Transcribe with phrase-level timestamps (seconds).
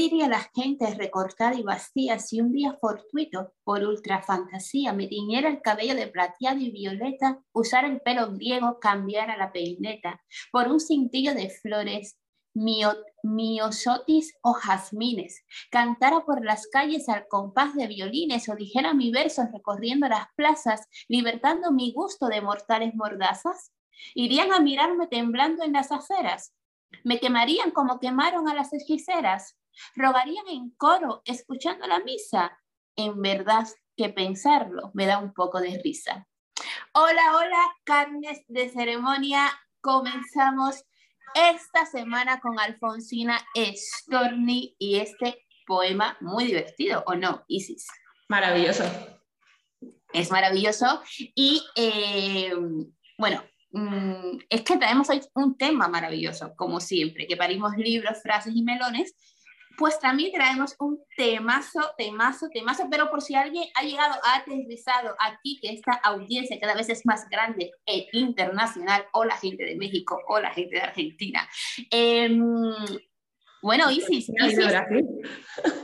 [0.00, 5.50] diría la gente recortada y vacía si un día fortuito, por ultra fantasía, me tiñera
[5.50, 10.80] el cabello de plateado y violeta, usar el pelo griego, cambiara la peineta, por un
[10.80, 12.18] cintillo de flores,
[13.22, 19.42] miosotis o jazmines, cantara por las calles al compás de violines o dijera mi verso
[19.52, 23.72] recorriendo las plazas, libertando mi gusto de mortales mordazas?
[24.14, 26.54] ¿Irían a mirarme temblando en las aceras?
[27.04, 29.59] ¿Me quemarían como quemaron a las hechiceras?
[29.94, 32.58] ¿Rogarían en coro escuchando la misa?
[32.96, 33.66] En verdad
[33.96, 36.26] que pensarlo me da un poco de risa.
[36.92, 39.50] Hola, hola, carnes de ceremonia.
[39.80, 40.84] Comenzamos
[41.34, 47.86] esta semana con Alfonsina Storni y este poema muy divertido, ¿o no, Isis?
[48.28, 48.84] Maravilloso.
[50.12, 51.02] Es maravilloso.
[51.34, 52.52] Y eh,
[53.16, 58.54] bueno, mm, es que traemos hoy un tema maravilloso, como siempre, que parimos libros, frases
[58.54, 59.14] y melones
[59.80, 65.16] pues también traemos un temazo, temazo, temazo, pero por si alguien ha llegado, ha aterrizado
[65.18, 69.76] aquí, que esta audiencia cada vez es más grande e internacional, o la gente de
[69.76, 71.48] México, o la gente de Argentina.
[71.90, 72.42] Em,
[73.62, 74.28] bueno, Isis.
[74.28, 74.56] Isis.
[74.58, 75.06] de Brasil.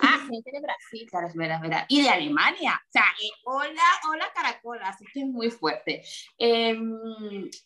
[0.03, 1.87] Ah, gente de Brasil, claro, es verdad, verdad.
[1.89, 2.79] Y de Alemania.
[2.87, 6.03] O sea, eh, hola, hola Caracola, así que es muy fuerte.
[6.39, 6.79] Eh,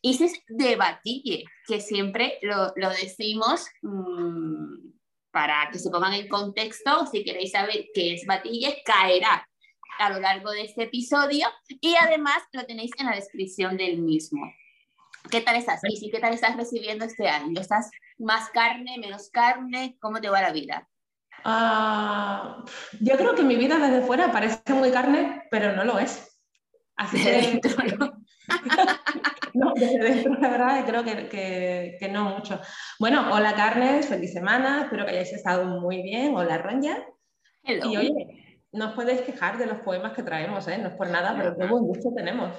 [0.03, 3.67] Isis de Batille, que siempre lo, lo decimos.
[3.83, 5.00] Mm,
[5.31, 9.47] para que se pongan en contexto, si queréis saber qué es Batille, caerá
[9.99, 14.51] a lo largo de este episodio y además lo tenéis en la descripción del mismo.
[15.31, 17.61] ¿Qué tal estás, ¿Y ¿Qué tal estás recibiendo este año?
[17.61, 19.97] ¿Estás más carne, menos carne?
[20.01, 20.89] ¿Cómo te va la vida?
[21.45, 22.65] Ah,
[23.01, 26.41] yo creo que mi vida desde fuera parece muy carne, pero no lo es.
[26.97, 27.61] Así que...
[29.55, 32.61] no, desde dentro, la verdad, creo que, que, no mucho.
[32.99, 36.37] Bueno, hola Carnes, feliz semana, espero que hayáis estado muy bien.
[36.37, 37.05] Hola Ronja.
[37.65, 40.79] Y oye, no os podéis quejar de los poemas que traemos, ¿eh?
[40.79, 42.55] no es por nada, pero qué buen gusto tenemos.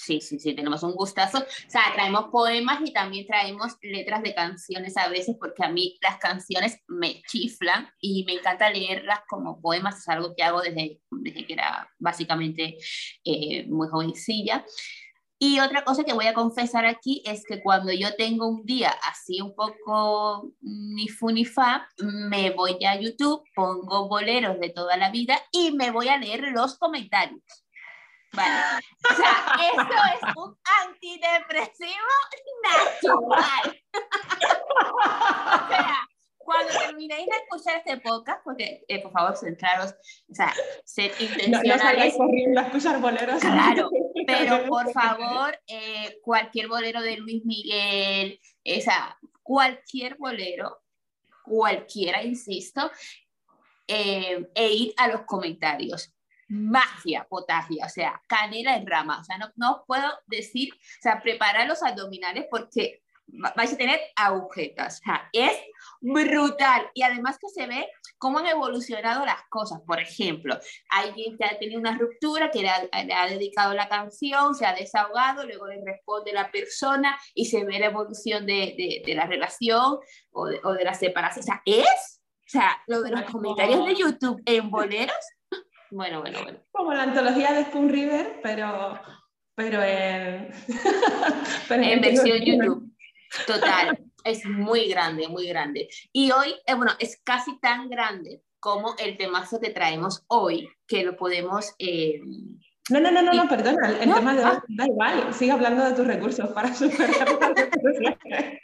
[0.00, 1.38] Sí, sí, sí, tenemos un gustazo.
[1.38, 5.98] O sea, traemos poemas y también traemos letras de canciones a veces, porque a mí
[6.00, 11.00] las canciones me chiflan y me encanta leerlas como poemas, es algo que hago desde,
[11.10, 12.76] desde que era básicamente
[13.24, 14.64] eh, muy jovencilla.
[15.40, 18.90] Y otra cosa que voy a confesar aquí es que cuando yo tengo un día
[19.08, 24.96] así un poco ni fu ni fa, me voy a YouTube, pongo boleros de toda
[24.96, 27.42] la vida y me voy a leer los comentarios.
[28.32, 28.52] Vale.
[29.10, 31.92] O sea, eso es un antidepresivo
[32.62, 33.82] natural.
[35.64, 36.08] o sea,
[36.48, 39.94] cuando terminéis de escuchar este podcast, porque eh, por favor centraros,
[40.30, 42.14] o sea, ser intencionales.
[42.14, 43.38] No, corriendo a escuchar boleros.
[43.38, 43.90] Claro,
[44.26, 50.78] pero por favor, eh, cualquier bolero de Luis Miguel, o sea, cualquier bolero,
[51.44, 52.90] cualquiera, insisto,
[53.86, 56.14] eh, e ir a los comentarios.
[56.48, 59.20] Magia, potagia, o sea, canela en rama.
[59.20, 64.00] O sea, no, no puedo decir, o sea, preparar los abdominales porque vais a tener
[64.16, 65.00] agujetas.
[65.00, 65.52] O sea, es
[66.00, 66.90] brutal.
[66.94, 69.80] Y además que se ve cómo han evolucionado las cosas.
[69.86, 70.58] Por ejemplo,
[70.90, 75.46] alguien que ha tenido una ruptura, que le ha, dedicado la canción, se ha desahogado,
[75.46, 79.98] luego le responde la persona y se ve la evolución de, de, la relación
[80.30, 81.42] o de, o de, la separación.
[81.42, 85.16] O sea, es, o sea, lo de los comentarios de YouTube en boleros.
[85.90, 86.58] Bueno, bueno, bueno.
[86.70, 89.00] Como la antología de Spoon River, pero,
[89.54, 90.50] pero en,
[91.66, 92.87] pero en versión YouTube.
[93.46, 95.88] Total, es muy grande, muy grande.
[96.12, 101.04] Y hoy, eh, bueno, es casi tan grande como el temazo que traemos hoy, que
[101.04, 101.74] lo podemos...
[101.78, 102.20] Eh,
[102.90, 104.64] no, no, no, no, no, perdona, el tema de hoy ah.
[104.68, 107.10] da igual, sigue hablando de tus recursos para superar.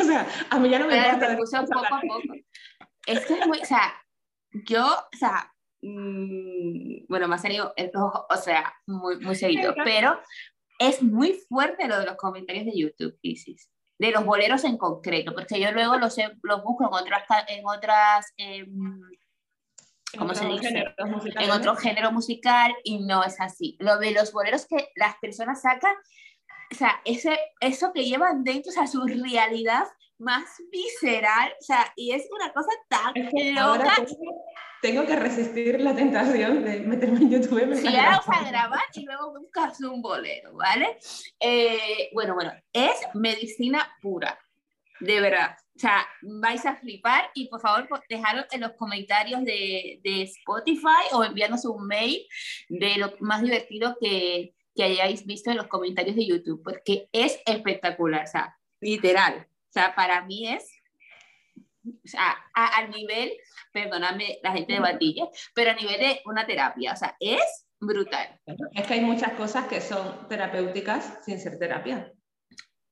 [0.00, 1.36] o sea, a mí ya no me importa.
[1.36, 2.34] poco a poco.
[3.06, 3.94] Es que es muy, o sea,
[4.52, 5.52] yo, o sea,
[5.82, 7.72] mmm, bueno, más serio,
[8.28, 10.18] o sea, muy, muy seguido, pero
[10.88, 15.34] es muy fuerte lo de los comentarios de YouTube, Isis, de los boleros en concreto,
[15.34, 19.00] porque yo luego los, los busco en otras, en otras em,
[20.18, 20.84] ¿cómo se dice?
[21.36, 23.76] En otro género musical y no es así.
[23.80, 25.94] Lo de los boleros que las personas sacan,
[26.72, 29.84] o sea, ese, eso que llevan dentro, o sea, su realidad
[30.18, 33.14] más visceral, o sea, y es una cosa tan
[33.54, 33.94] loca
[34.82, 37.74] tengo que resistir la tentación de meterme en YouTube.
[37.76, 40.98] Sí, ahora vas a grabar y luego buscas un bolero, ¿vale?
[41.38, 44.36] Eh, bueno, bueno, es medicina pura,
[44.98, 45.56] de verdad.
[45.76, 51.06] O sea, vais a flipar y por favor dejadlo en los comentarios de, de Spotify
[51.12, 52.26] o enviarnos un mail
[52.68, 57.40] de lo más divertido que, que hayáis visto en los comentarios de YouTube, porque es
[57.46, 59.46] espectacular, o sea, literal.
[59.48, 60.81] O sea, para mí es
[61.84, 63.32] o sea, a, nivel,
[63.72, 68.40] perdóname la gente de Batilla, pero a nivel de una terapia, o sea, es brutal.
[68.72, 72.12] Es que hay muchas cosas que son terapéuticas sin ser terapia.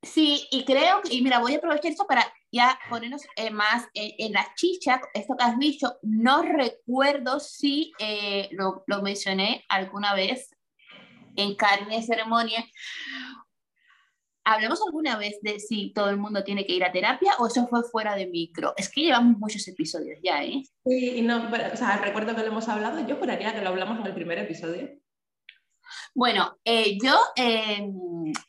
[0.02, 3.86] Sí, y creo que, y mira, voy a aprovechar esto para ya ponernos eh, más
[3.92, 10.14] en la chicha, esto que has dicho, no recuerdo si eh, lo, lo, mencioné alguna
[10.14, 10.50] vez
[11.36, 12.64] en carne de ceremonia.
[14.44, 17.66] ¿Hablamos alguna vez de si todo el mundo tiene que ir a terapia o eso
[17.66, 18.72] fue fuera de micro?
[18.76, 20.62] Es que llevamos muchos episodios ya, ¿eh?
[20.84, 24.06] Sí, no, o sea, recuerdo que lo hemos hablado, yo juraría que lo hablamos en
[24.06, 24.88] el primer episodio.
[26.14, 27.92] Bueno, eh, yo em,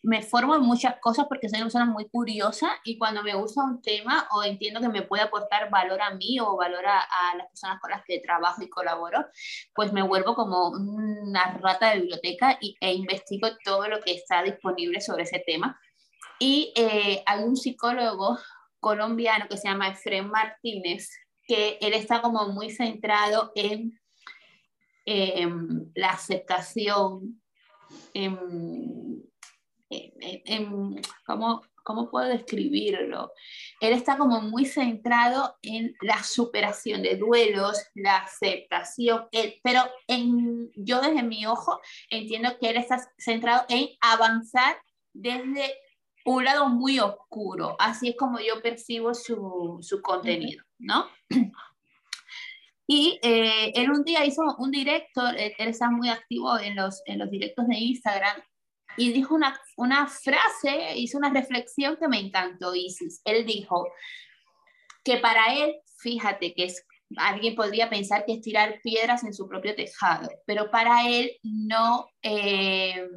[0.04, 3.64] me formo en muchas cosas porque soy una persona muy curiosa y cuando me gusta
[3.64, 7.48] un tema o entiendo que me puede aportar valor a mí o valor a, las
[7.48, 9.26] personas con las que trabajo y colaboro,
[9.74, 14.44] pues me vuelvo como una rata de biblioteca y, e investigo todo lo que está
[14.44, 15.80] disponible sobre ese tema.
[16.40, 18.40] Y eh, hay un psicólogo
[18.80, 21.10] colombiano que se llama Efren Martínez,
[21.48, 24.01] que él está como muy centrado en
[25.06, 27.42] la aceptación,
[28.14, 29.30] en,
[31.26, 33.32] ¿cómo, ¿cómo, puedo describirlo?
[33.80, 39.28] Él está como muy centrado en la superación de duelos, la aceptación,
[39.64, 44.78] pero en, yo desde mi ojo entiendo que él está centrado en avanzar
[45.14, 45.74] desde
[46.26, 51.08] un lado muy oscuro, así es como yo percibo su, su contenido, ¿no?
[52.88, 57.20] Y eh, él un día hizo un directo, él, está muy activo en los, en
[57.20, 58.42] los directos de Instagram,
[58.98, 63.22] y dijo una, una frase, hizo una reflexión que me encantó, Isis.
[63.24, 63.88] Él dijo
[65.04, 66.86] que para él, fíjate que es,
[67.18, 72.10] alguien podría pensar que es tirar piedras en su propio tejado, pero para él no,
[72.22, 73.08] eh,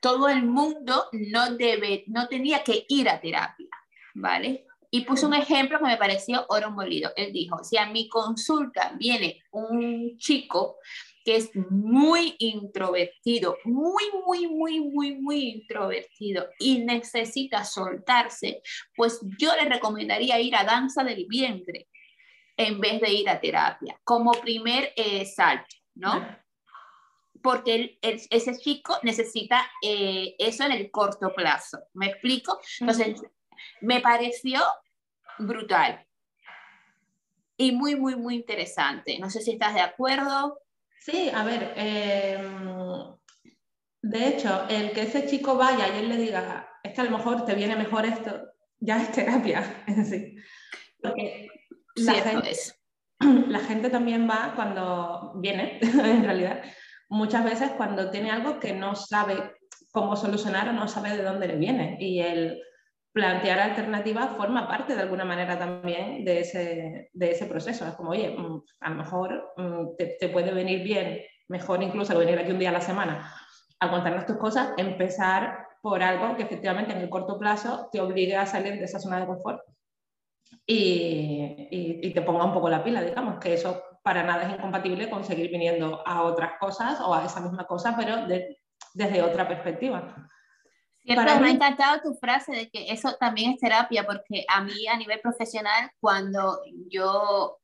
[0.00, 3.68] todo el mundo no, debe, no tenía que ir a terapia,
[4.14, 4.65] ¿vale?
[4.90, 7.10] Y puso un ejemplo que me pareció oro molido.
[7.16, 10.78] Él dijo, si a mi consulta viene un chico
[11.26, 18.62] que es muy introvertido, muy, muy, muy, muy, muy introvertido y necesita soltarse,
[18.94, 21.88] pues yo le recomendaría ir a danza del vientre
[22.56, 26.24] en vez de ir a terapia, como primer eh, salto, ¿no?
[27.42, 31.80] Porque ese chico necesita eh, eso en el corto plazo.
[31.94, 32.60] ¿Me explico?
[32.78, 33.20] Entonces,
[33.80, 34.60] me pareció
[35.38, 36.06] brutal
[37.56, 39.18] y muy, muy, muy interesante.
[39.18, 40.58] No sé si estás de acuerdo.
[41.00, 43.16] Sí, a ver, em,
[44.02, 47.16] de hecho, el que ese chico vaya y él le diga, es que a lo
[47.16, 48.40] mejor te viene mejor esto,
[48.80, 50.36] ya es terapia en sí.
[51.02, 51.48] Porque
[51.96, 52.52] la gente,
[53.48, 56.62] la gente también va cuando viene, en realidad,
[57.08, 59.54] muchas veces cuando tiene algo que no sabe
[59.92, 61.96] cómo solucionar o no sabe de dónde le viene.
[62.00, 62.60] Y el
[63.16, 67.86] plantear alternativas forma parte de alguna manera también de ese, de ese proceso.
[67.86, 72.18] Es como, oye, mm, a lo mejor mm, te, te, puede venir bien, mejor incluso
[72.18, 73.32] venir aquí un día a la semana
[73.80, 78.36] a contarnos tus cosas, empezar por algo que efectivamente en el corto plazo te obligue
[78.36, 79.62] a salir de esa zona de confort
[80.66, 85.08] y, y, te ponga un poco la pila, digamos, que eso para nada es incompatible
[85.08, 88.26] con seguir viniendo a otras cosas o a esa misma cosa, pero
[88.92, 90.28] desde otra perspectiva.
[91.06, 94.88] Siempre me ha encantado tu frase de que eso también es terapia, porque a mí
[94.88, 97.58] a nivel profesional, cuando yo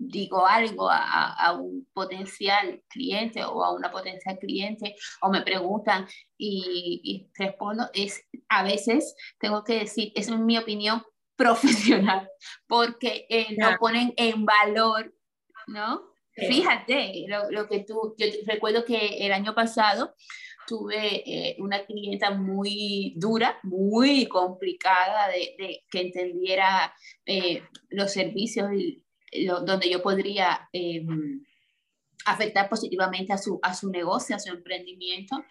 [0.00, 6.08] digo algo a, a, un potencial cliente o a una potencial cliente o me preguntan
[6.38, 11.02] y, y, respondo, es a veces tengo que decir, es mi opinión
[11.36, 12.28] profesional,
[12.66, 15.14] porque eh, no ponen en valor,
[15.66, 16.10] ¿no?
[16.34, 20.14] Fíjate lo, lo, que tú, yo recuerdo que el año pasado
[20.70, 26.94] tuve eh, una clienta muy dura, muy complicada, de, que entendiera
[27.26, 29.02] eh, los servicios y
[29.46, 31.44] donde yo podría em,
[32.24, 35.44] afectar positivamente a su, a su negocio, a su emprendimiento.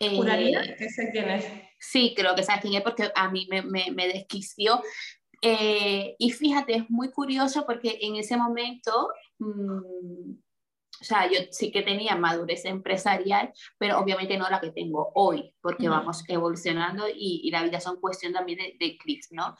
[0.00, 1.44] ¿Juraría eh, que sé quién es?
[1.78, 4.82] Sí, creo que sabes quién es porque a mí me, me, me desquició.
[5.42, 10.32] y fíjate, es muy curioso porque en ese momento mm,
[11.02, 15.52] o sea, yo sí que tenía madurez empresarial, pero obviamente no la que tengo hoy,
[15.60, 19.56] porque vamos evolucionando y, y, la vida son cuestión también de, de clics, ¿no?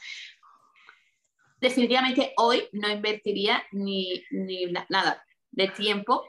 [1.61, 6.25] Definitivamente hoy no invertiría ni, ni nada de tiempo,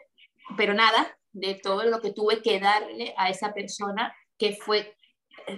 [0.57, 4.95] pero nada de todo lo que tuve que darle a esa persona que fue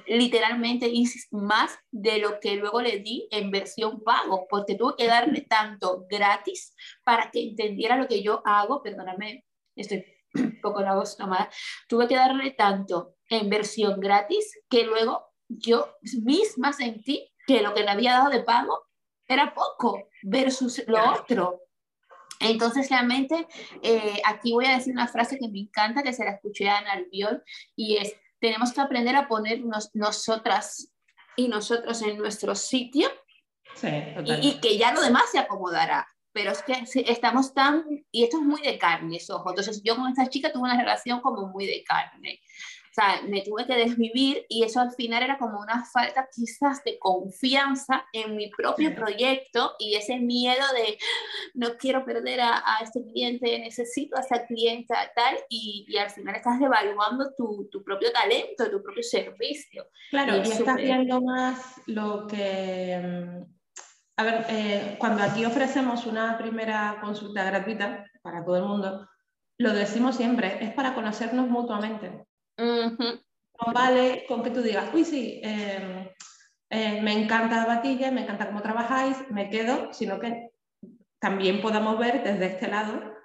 [0.08, 0.92] literalmente
[1.32, 6.06] más de lo que luego le di en versión pago, porque tuve que darle tanto
[6.10, 9.45] gratis para que entendiera lo que yo hago, perdóname,
[9.76, 10.06] estoy
[10.36, 11.50] un poco la voz tomada,
[11.88, 17.84] tuve que darle tanto en versión gratis que luego yo misma sentí que lo que
[17.84, 18.86] le había dado de pago
[19.28, 21.62] era poco versus lo otro.
[22.40, 23.48] Entonces, realmente,
[23.82, 26.80] eh, aquí voy a decir una frase que me encanta, que se la escuché a
[26.80, 27.44] Ana Albiol,
[27.76, 30.92] y es, tenemos que aprender a ponernos nosotras
[31.38, 33.10] y nosotros en nuestro sitio
[33.74, 33.88] sí,
[34.26, 36.08] y, y, que ya lo demás se acomodará.
[36.36, 39.50] Pero es que estamos tan, y esto es muy de carne, ojo.
[39.52, 42.42] Entonces yo con esta chica tuve una relación como muy de carne.
[42.44, 46.84] O sea, me tuve que desvivir y eso al final era como una falta quizás
[46.84, 50.98] de confianza en mi propio proyecto y ese miedo de
[51.54, 56.10] no quiero perder a, a este cliente, necesito a esa clienta tal y, y al
[56.10, 59.88] final estás devaluando tu, tu, propio talento, tu propio servicio.
[60.10, 63.46] Claro, y, y estás viendo más lo que...
[64.18, 69.08] A ver, eh, cuando aquí ofrecemos una primera consulta gratuita para todo el mundo,
[69.58, 72.26] lo decimos siempre, es para conocernos mutuamente.
[72.58, 76.10] No vale con que tú digas, uy, sí, em,
[76.70, 80.52] eh, me encanta Batilla, me encanta cómo trabajáis, me quedo, sino que
[81.20, 83.16] también podamos ver desde este lado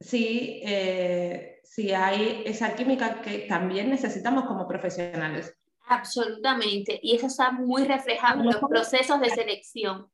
[0.00, 5.56] si, eh, si hay esa química que también necesitamos como profesionales.
[5.88, 10.10] Absolutamente, y eso está muy reflejado en los procesos de selección.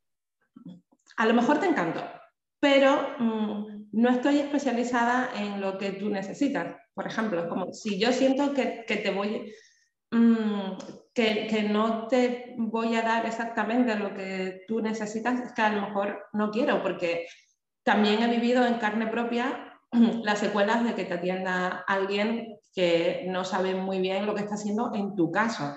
[1.17, 2.03] A lo mejor te encanto,
[2.61, 6.77] pero mm, no estoy especializada en lo que tú necesitas.
[6.95, 9.53] Por ejemplo, como si yo siento que, que te voy,
[10.11, 10.73] mmm,
[11.15, 15.73] que, que, no te voy a dar exactamente lo que tú necesitas, es que a
[15.73, 17.27] lo mejor no quiero, porque
[17.83, 19.79] también he vivido en carne propia
[20.23, 24.55] las secuelas de que te atienda alguien que no sabe muy bien lo que está
[24.55, 25.77] haciendo en tu caso.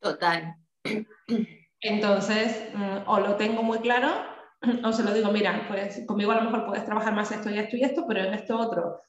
[0.00, 0.56] Total.
[1.80, 4.08] Entonces, mmm, o lo tengo muy claro,
[4.84, 7.58] o se lo digo, mira, pues conmigo a lo mejor puedes trabajar más esto y
[7.58, 9.00] esto y esto, pero en esto otro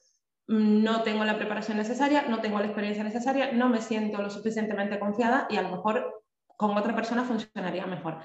[0.48, 4.98] no tengo la preparación necesaria, no tengo la experiencia necesaria, no me siento lo suficientemente
[4.98, 6.24] confiada y a lo mejor
[6.56, 8.18] con otra persona funcionaría mejor.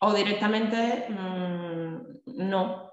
[0.00, 1.96] O directamente mmm,
[2.26, 2.90] no,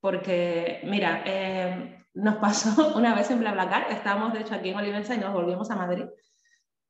[0.00, 5.14] porque mira, eh, nos pasó una vez en BlaBlaCar, estábamos de hecho aquí en Olivenza
[5.14, 6.04] y nos volvimos a Madrid.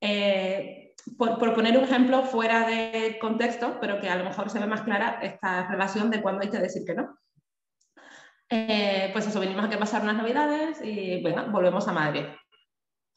[0.01, 4.59] Eh, por, por, poner un ejemplo fuera de contexto, pero que a lo mejor se
[4.59, 7.19] ve más clara esta relación de cuándo hay que decir que no.
[8.49, 12.25] Eh, pues eso, venimos a que pasar unas navidades y bueno, volvemos a Madrid.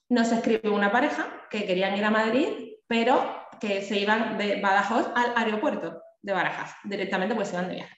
[0.09, 5.11] Nos escribe una pareja que querían ir a Madrid, pero que se iban de Badajoz
[5.15, 7.97] al aeropuerto de Barajas, directamente pues se iban de viaje.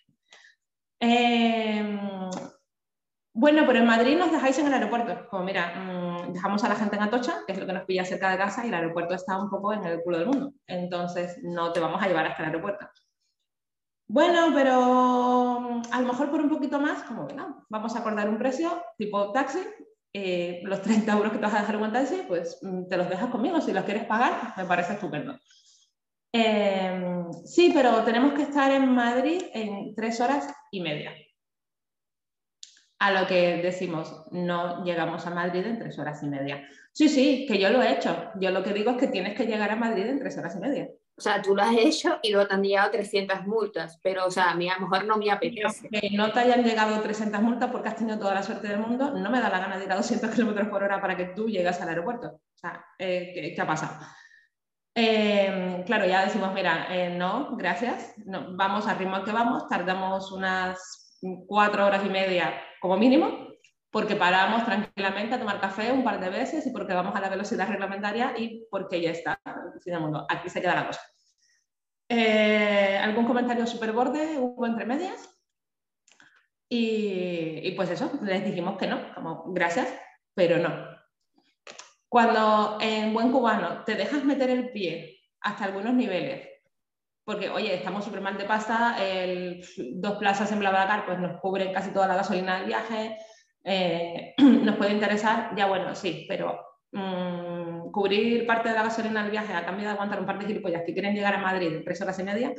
[0.99, 1.99] Eh,
[3.35, 5.27] bueno, pero en Madrid nos dejáis en el aeropuerto.
[5.29, 8.05] Como mira, mmm, dejamos a la gente en Atocha, que es lo que nos pilla
[8.05, 10.53] cerca de casa, y el aeropuerto está un poco en el culo del mundo.
[10.65, 12.87] Entonces no te vamos a llevar hasta el aeropuerto.
[14.07, 17.99] Bueno, pero mm, a lo mejor por un poquito más, como que no, vamos a
[17.99, 19.59] acordar un precio tipo taxi,
[20.13, 22.95] eh, los 30 euros que te vas a dejar en un taxi, pues mm, te
[22.95, 25.37] los dejas conmigo, si los quieres pagar, me parece estupendo.
[26.31, 31.11] Eh, sí, pero tenemos que estar en Madrid en tres horas y media.
[32.99, 36.67] A lo que decimos, no llegamos a Madrid en tres horas y media.
[36.93, 38.31] Sí, sí, que yo lo he hecho.
[38.39, 40.59] Yo lo que digo es que tienes que llegar a Madrid en tres horas y
[40.59, 40.89] media.
[41.17, 44.31] O sea, tú lo has hecho y luego te han llegado 300 multas, pero, o
[44.31, 45.87] sea, a mí a lo mejor no me apetece.
[45.89, 49.11] Que no te hayan llegado 300 multas porque has tenido toda la suerte del mundo,
[49.11, 51.47] no me da la gana de ir a 200 kilómetros por hora para que tú
[51.47, 52.27] llegues al aeropuerto.
[52.27, 53.97] O sea, eh, ¿qué, ¿qué, ha pasado?
[54.93, 59.69] Eh, claro, ya decimos, mira, eh, no, gracias, no, vamos al ritmo al que vamos,
[59.69, 62.53] tardamos unas cuatro horas y media
[62.85, 63.47] como mínimo,
[63.89, 67.29] porque paramos tranquilamente a tomar café un par de veces y porque vamos a la
[67.29, 69.41] velocidad reglamentaria y porque ya está.
[69.99, 70.25] Mundo.
[70.29, 71.01] Aquí se queda la cosa.
[72.07, 75.27] Eh, ¿Algún comentario súper borde hubo entre medias?
[76.69, 79.91] Y, y, pues eso, les dijimos que no, como gracias,
[80.35, 80.87] pero no.
[82.07, 86.47] Cuando en buen cubano te dejas meter el pie hasta algunos niveles,
[87.25, 88.95] porque oye, estamos súper mal de pasta,
[89.93, 93.17] dos plazas en BlaBlaCar pues nos cubren casi toda la gasolina del viaje,
[93.63, 96.59] eh, nos puede interesar, ya bueno, sí, pero
[96.91, 100.45] mmm, cubrir parte de la gasolina del viaje a cambio de aguantar un par de
[100.45, 102.53] gilipollas que quieren llegar a Madrid en tres horas y media,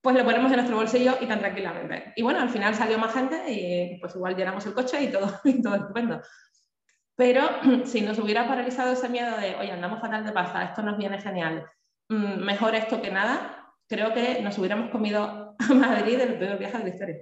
[0.00, 2.14] pues lo ponemos en nuestro bolsillo y tan tranquilamente.
[2.16, 5.40] Y bueno, al final salió más gente y pues igual llenamos el coche y todo,
[5.44, 6.22] y todo estupendo.
[7.14, 7.48] Pero
[7.84, 11.20] si nos hubiera paralizado ese miedo de, oye, andamos fatal de pasta, esto nos viene
[11.20, 11.66] genial,
[12.08, 13.57] mmm, mejor esto que nada,
[13.88, 17.16] creo que nos hubiéramos comido a Madrid el peor viaje de la historia.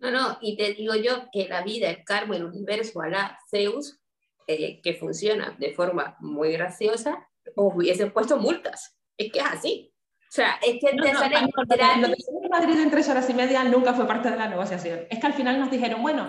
[0.00, 4.00] No, no, y te digo yo que la vida, el karma, el universo, la Zeus,
[4.46, 8.98] eh, que funciona de forma muy graciosa, os hubiesen puesto multas.
[9.16, 9.94] Es que es así.
[10.28, 13.30] O sea, es que no, te no, sale no, Lo de Madrid en tres horas
[13.30, 15.06] y media nunca fue parte de la negociación.
[15.08, 16.28] Es que al final nos dijeron, bueno,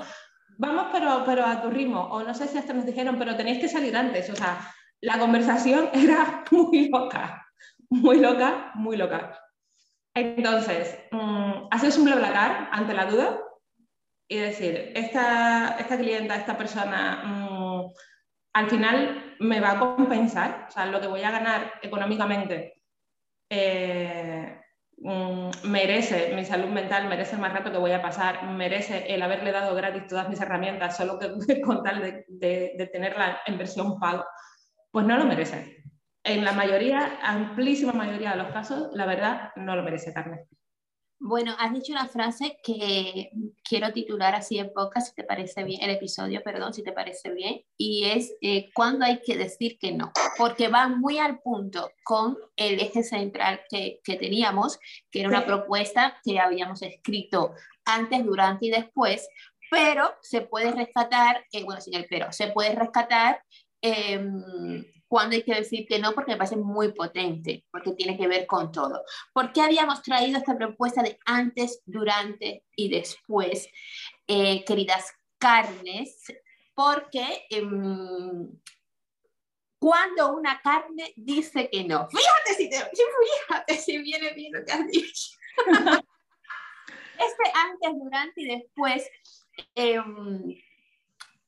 [0.57, 2.01] vamos pero, pero a tu ritmo.
[2.11, 4.29] O no sé si hasta nos dijeron, pero tenéis que salir antes.
[4.29, 4.59] O sea,
[5.01, 7.47] la conversación era muy loca.
[7.89, 9.39] Muy loca, muy loca.
[10.15, 13.41] Entonces, um, hacer un BlaBlaCar ante la duda
[14.29, 17.91] y decir, esta, esta clienta, esta persona, mm,
[18.53, 22.81] al final me va a compensar, o sea, lo que voy a ganar económicamente
[23.49, 24.61] eh,
[24.97, 29.21] mm, merece mi salud mental, merece el más rato que voy a pasar, merece el
[29.21, 33.99] haberle dado gratis todas mis herramientas solo que, con tal de, de tenerla en versión
[33.99, 34.23] pago,
[34.91, 35.84] pues no lo merece.
[36.25, 40.47] En la mayoría, amplísima mayoría de los casos, la verdad, no lo merece carne.
[41.19, 43.29] Bueno, has dicho una frase que
[43.63, 47.31] quiero titular así en poca, si te parece bien, el episodio, perdón, si te parece
[47.31, 51.91] bien, y es eh, cuando hay que decir que no, porque va muy al punto
[52.03, 54.79] con el eje central que, que teníamos,
[55.11, 57.53] que era una propuesta que habíamos escrito
[57.85, 59.29] antes, durante y después,
[59.69, 63.41] pero se puede rescatar, eh, bueno, sin el pero, se puede rescatar
[63.83, 64.27] eh,
[65.07, 68.45] cuando hay que decir que no, porque me parece muy potente, porque tiene que ver
[68.47, 69.03] con todo.
[69.33, 73.67] ¿Por qué habíamos traído esta propuesta de antes, durante y después,
[74.27, 76.23] eh, queridas carnes?
[76.73, 78.49] Porque em,
[79.79, 82.77] cuando una carne dice que no, fíjate si, te,
[83.47, 85.31] fíjate si viene bien lo que has dicho.
[87.17, 89.09] este antes, durante y después
[89.75, 90.55] em,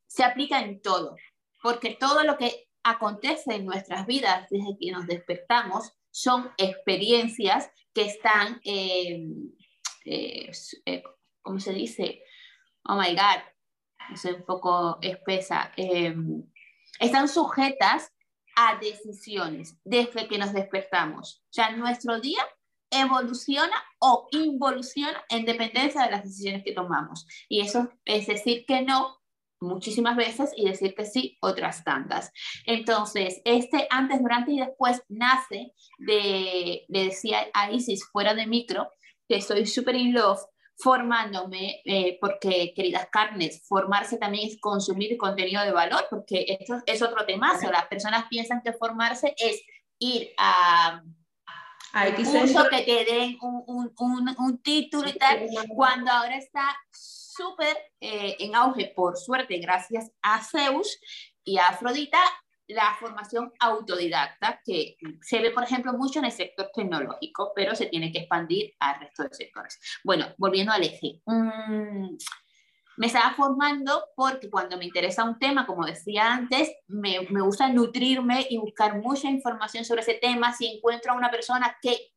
[0.05, 1.15] se aplica en todo,
[1.61, 8.05] porque todo lo que acontece en nuestras vidas desde que nos despertamos son experiencias que
[8.05, 9.27] están, eh,
[10.05, 10.51] eh,
[10.85, 11.03] eh,
[11.41, 12.23] ¿cómo se dice?
[12.85, 13.43] Oh my God,
[14.13, 15.71] es un poco espesa.
[16.99, 18.13] están sujetas
[18.55, 21.43] a decisiones desde que nos despertamos.
[21.43, 22.41] O sea, nuestro día
[22.89, 27.27] evoluciona o involuciona en dependencia de las decisiones que tomamos.
[27.49, 29.17] Y eso es decir que no
[29.59, 32.31] muchísimas veces y decir que sí otras tantas.
[32.65, 38.91] Entonces, este antes, durante y después nace de, le decía a Isis fuera de micro,
[39.27, 40.39] que estoy súper in love
[40.79, 47.01] formándome, eh, porque queridas carnes, formarse también es consumir contenido de valor, porque esto es
[47.01, 47.53] otro tema.
[47.71, 49.61] Las personas piensan que formarse es
[49.99, 51.01] ir a
[52.15, 56.77] curso que te den un, un, un, un título y tal, cuando ahora está
[57.37, 60.99] súper eh, en auge, por suerte, gracias a Zeus
[61.43, 62.19] y a Afrodita,
[62.67, 67.85] la formación autodidacta, que se ve, por ejemplo, mucho en el sector tecnológico, pero se
[67.85, 69.79] tiene que expandir al resto de sectores.
[70.03, 71.21] Bueno, volviendo al eje.
[71.25, 72.17] Mm,
[72.97, 77.69] me estaba formando porque cuando me interesa un tema, como decía antes, me, me, gusta
[77.69, 80.51] nutrirme y buscar mucha información sobre ese tema.
[80.51, 82.11] Si encuentro a una persona que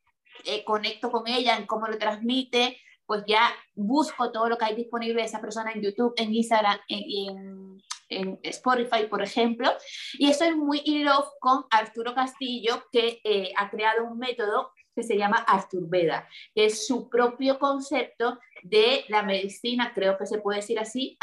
[0.44, 2.78] eh, conecto con ella en cómo lo transmite,
[3.10, 6.78] pues ya busco todo lo que hay disponible de esa persona en YouTube, en Instagram
[6.86, 9.68] y en, en, Spotify, por ejemplo.
[10.12, 15.02] Y estoy muy in love con Arturo Castillo, que eh, ha creado un método que
[15.02, 20.60] se llama Veda, que es su propio concepto de la medicina, creo que se puede
[20.60, 21.18] decir así,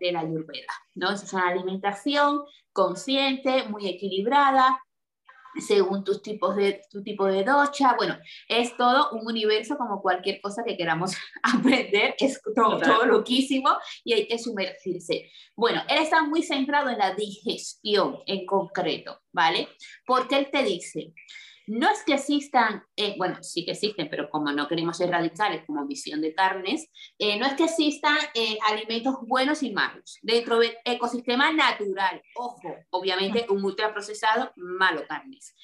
[0.00, 0.72] de la Ayurveda.
[0.96, 1.12] ¿no?
[1.12, 4.82] Es una alimentación consciente, muy equilibrada,
[5.60, 7.94] según tus tipos de, tu tipo de docha.
[7.96, 11.12] Bueno, es todo un universo como cualquier cosa que queramos
[11.42, 13.70] aprender, es todo, todo loquísimo
[14.04, 15.30] y hay que sumergirse.
[15.56, 19.68] Bueno, él está muy centrado en la digestión en concreto, ¿vale?
[20.06, 21.12] Porque él te dice,
[21.66, 25.64] no es que existan, eh, bueno, sí que existen, pero como no queremos ser radicales
[25.66, 30.58] como visión de carnes, eh, no es que existan eh, alimentos buenos y malos dentro
[30.58, 32.22] del ecosistema natural.
[32.36, 35.54] Ojo, obviamente un ultraprocesado, malo carnes.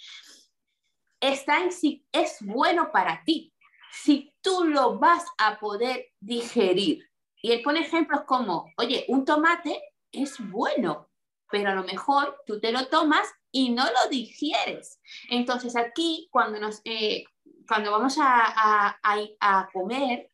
[1.20, 3.52] Está en sí, es bueno para ti
[3.90, 7.08] si tú lo vas a poder digerir.
[7.40, 9.80] Y él pone ejemplos como, oye, un tomate
[10.12, 11.07] es bueno,
[11.50, 15.00] pero a lo mejor tú te lo tomas y no lo digieres.
[15.30, 17.24] Entonces aquí, cuando, nos, eh,
[17.66, 20.30] cuando vamos a, a, comer,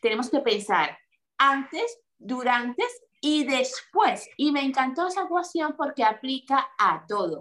[0.00, 0.98] tenemos que pensar
[1.38, 2.82] antes, durante
[3.20, 4.28] y después.
[4.36, 7.40] Y me encantó esa ecuación porque aplica a todo.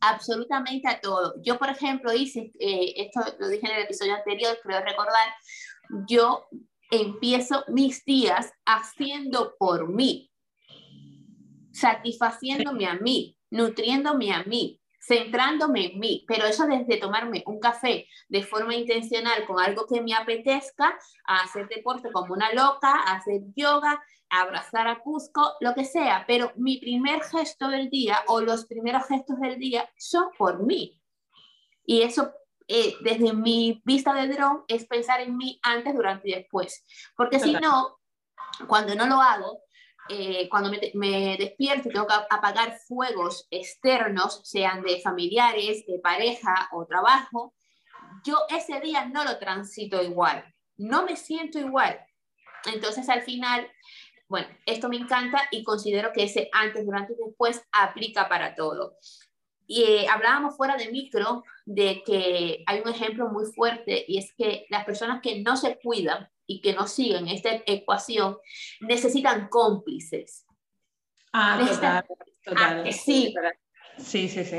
[0.00, 1.34] Absolutamente a todo.
[1.42, 5.34] Yo, por ejemplo, hice, eh, esto lo dije en el episodio anterior, creo recordar,
[6.06, 6.46] yo
[6.90, 10.29] empiezo mis días haciendo por mí,
[11.72, 18.06] satisfaciéndome a mí, nutriéndome a mí, centrándome en mí, pero eso desde tomarme un café
[18.28, 23.16] de forma intencional con algo que me apetezca, a hacer deporte como una loca, a
[23.16, 28.18] hacer yoga, a abrazar a Cusco, lo que sea, pero mi primer gesto del día
[28.28, 31.00] o los primeros gestos del día son por mí.
[31.84, 32.32] Y eso
[32.68, 36.84] eh, desde mi vista de dron es pensar en mí antes, durante y después,
[37.16, 37.98] porque si no,
[38.68, 39.62] cuando no lo hago,
[40.10, 46.68] eh, cuando me, despierto y tengo que apagar fuegos externos, sean de familiares, de pareja
[46.72, 47.54] o trabajo,
[48.24, 50.44] yo ese día no lo transito igual,
[50.76, 52.00] no me siento igual.
[52.72, 53.70] Entonces al final,
[54.28, 58.96] bueno, esto me encanta y considero que ese antes, durante y después aplica para todo.
[59.66, 64.34] Y eh, hablábamos fuera de micro de que hay un ejemplo muy fuerte y es
[64.34, 68.36] que las personas que no se cuidan y que no siguen esta ecuación
[68.80, 70.44] necesitan cómplices.
[71.32, 72.04] Ah, total,
[72.44, 72.82] total.
[72.84, 73.32] Ah, sí.
[73.96, 74.58] Sí, sí, sí.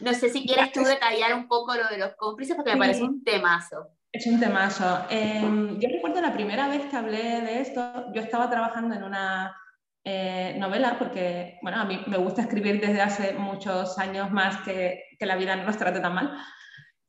[0.00, 3.04] No sé si quieres tú detallar un poco lo de los cómplices porque me parece
[3.04, 3.86] un temazo.
[4.10, 5.06] Es un temazo.
[5.10, 9.56] Em, yo recuerdo la primera vez que hablé de esto, yo estaba trabajando en una
[10.02, 15.04] eh, novela, porque bueno, a mí me gusta escribir desde hace muchos años más que,
[15.18, 16.36] que la vida no nos trate tan mal.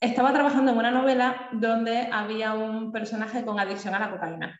[0.05, 4.59] Estaba trabajando en una novela donde había un personaje con adicción a la cocaína.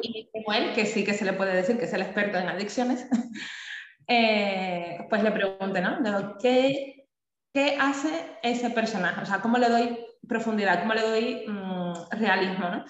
[0.00, 2.48] Y como él, que sí que se le puede decir que es el experto en
[2.48, 3.06] adicciones,
[4.08, 6.38] eh, pues le pregunté, ¿no?
[6.40, 7.06] ¿qué,
[7.52, 9.20] ¿Qué hace ese personaje?
[9.20, 10.80] O sea, ¿cómo le doy profundidad?
[10.80, 12.70] ¿Cómo le doy mm, realismo?
[12.70, 12.84] ¿no?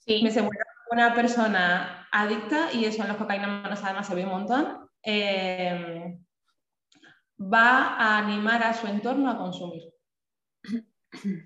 [0.00, 0.22] Sí.
[0.22, 0.46] Me dice,
[0.90, 6.18] una persona adicta, y eso en los cocaínas además se ve un montón, eh,
[7.40, 9.93] va a animar a su entorno a consumir.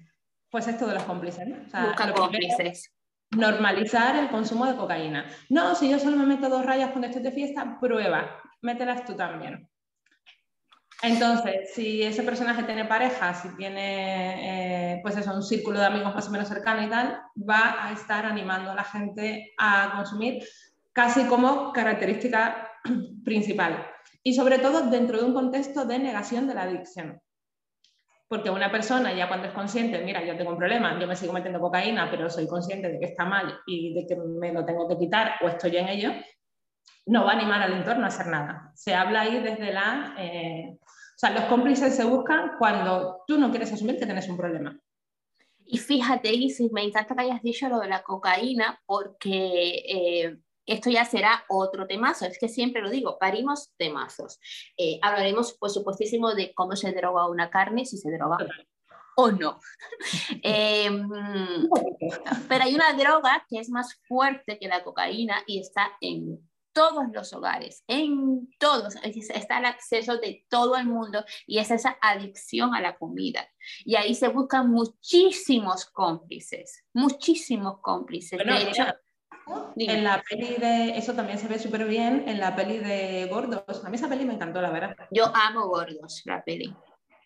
[0.51, 1.57] Pues esto de los cómplices, ¿no?
[1.59, 2.91] Busca cómplices.
[3.33, 5.27] Normalizar el consumo de cocaína.
[5.51, 9.15] No, si yo solo me meto dos rayas cuando estoy de fiesta, prueba, mételas tú
[9.15, 9.69] también.
[11.03, 16.15] Entonces, si ese personaje tiene pareja, si tiene eh, pues eso, un círculo de amigos
[16.15, 20.43] más o menos cercano y tal, va a estar animando a la gente a consumir
[20.93, 22.73] casi como característica
[23.25, 23.87] principal.
[24.25, 27.21] Y sobre todo dentro de un contexto de negación de la adicción.
[28.29, 31.33] Porque una persona ya cuando es consciente, mira, yo tengo un problema, yo me sigo
[31.33, 34.87] metiendo cocaína, pero soy consciente de que está mal y de que me lo tengo
[34.87, 36.13] que quitar o estoy en ello,
[37.07, 38.71] no va a animar al entorno a hacer nada.
[38.75, 40.15] Se habla ahí desde la...
[40.19, 44.37] Eh, o sea, los cómplices se buscan cuando tú no quieres asumir que tienes un
[44.37, 44.79] problema.
[45.65, 50.39] Y fíjate, Isis, me encanta que hayas dicho lo de la cocaína porque eh,
[50.69, 52.27] esto ya será otro temazo.
[52.27, 54.39] Es que siempre lo digo, parimos temazos.
[54.77, 58.39] Eh, hablaremos, por supuestísimo, de cómo se droga una carne, si se droga
[59.17, 59.59] o no.
[60.43, 61.09] Em,
[62.49, 67.07] pero hay una droga que es más fuerte que la cocaína y está en todos
[67.13, 72.73] los hogares, en todos, está el acceso de todo el mundo y es esa adicción
[72.73, 73.49] a la comida.
[73.85, 78.39] Y ahí se buscan muchísimos cómplices, muchísimos cómplices.
[78.39, 78.85] de hecho,
[79.77, 83.85] en la peli de, eso también se ve súper bien en la peli de Gordos.
[83.85, 84.97] A mí esa peli me encantó, la verdad.
[85.11, 86.75] Yo amo Gordos, la peli.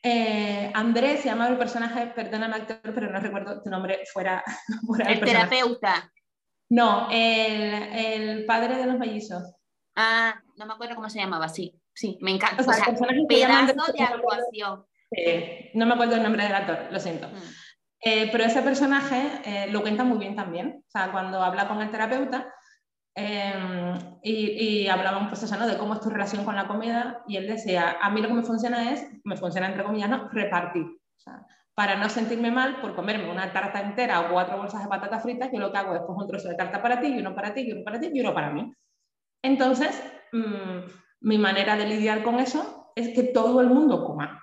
[0.03, 4.43] Eh, Andrés se llama el personaje, perdóname actor, pero no recuerdo tu nombre fuera,
[5.09, 6.11] el terapeuta.
[6.71, 9.43] No, el, padre de los mellizos.
[9.95, 12.63] Ah, no me acuerdo cómo se llamaba, sí, sí, me encanta.
[12.63, 12.87] O sea,
[13.29, 14.87] pedazo de actuación.
[15.75, 17.29] no me acuerdo el nombre del actor, lo siento.
[17.29, 17.62] Mm.
[18.05, 20.83] Eh, pero ese personaje eh, lo cuenta muy bien también.
[20.87, 22.53] O sea, cuando habla con el terapeuta
[23.15, 25.67] em, y, y hablaban pues eso, ¿no?
[25.69, 28.35] de cómo es tu relación con la comida y él decía, a mí lo que
[28.35, 30.29] me funciona es, me funciona entre comillas, ¿no?
[30.31, 30.83] repartir.
[30.83, 34.89] O sea, para no sentirme mal por comerme una tarta entera o cuatro bolsas de
[34.89, 37.19] patatas fritas, yo lo que hago es pues, un trozo de tarta para ti, y
[37.19, 38.73] uno para ti, y uno para ti, y uno para mí.
[39.43, 44.43] Entonces, mm, mi manera de lidiar con eso es que todo el mundo coma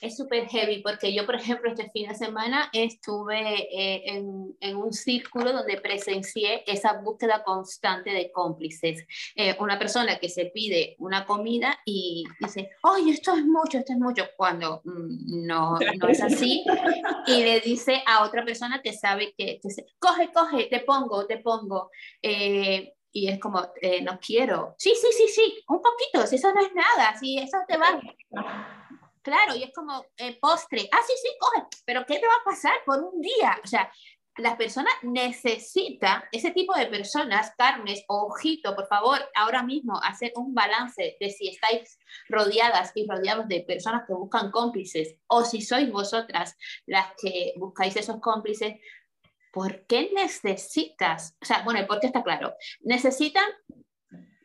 [0.00, 4.76] es súper heavy porque yo, por ejemplo, este fin de semana estuve eh, en, en,
[4.76, 9.04] un círculo donde presencié esa búsqueda constante de cómplices.
[9.34, 13.92] Eh, una persona que se pide una comida y dice, oye, esto es mucho, esto
[13.92, 16.64] es mucho, cuando mm, no, no es así.
[17.26, 21.38] Y le dice a otra persona que sabe que, dice, coge, coge, te pongo, te
[21.38, 21.90] pongo.
[22.22, 23.60] Eh, y es como,
[24.02, 24.74] no quiero.
[24.78, 28.00] Sí, sí, sí, sí, un poquito, si eso no es nada, si eso te va.
[29.22, 30.88] Claro, y es como eh, postre.
[30.92, 33.58] Ah, sí, sí, coge, pero ¿qué te va a pasar por un día?
[33.62, 33.90] O sea,
[34.38, 40.54] las personas necesitan, ese tipo de personas, carnes, ojito, por favor, ahora mismo hacer un
[40.54, 45.90] balance de si estáis rodeadas y rodeados de personas que buscan cómplices o si sois
[45.90, 48.76] vosotras las que buscáis esos cómplices,
[49.52, 51.36] ¿por qué necesitas?
[51.42, 52.54] O sea, bueno, el por qué está claro.
[52.80, 53.48] Necesitan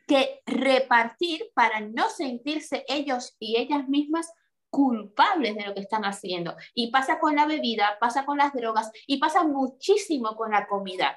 [0.08, 4.30] que repartir para no sentirse ellos y ellas mismas
[4.74, 6.56] culpables de lo que están haciendo.
[6.74, 11.16] Y pasa con la bebida, pasa con las drogas y pasa muchísimo con la comida.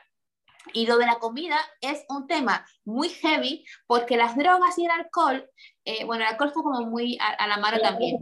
[0.74, 4.92] Y lo de la comida es un tema muy heavy porque las drogas y el
[4.92, 5.50] alcohol,
[5.86, 8.20] eh, bueno, el alcohol está como muy a, la mano también.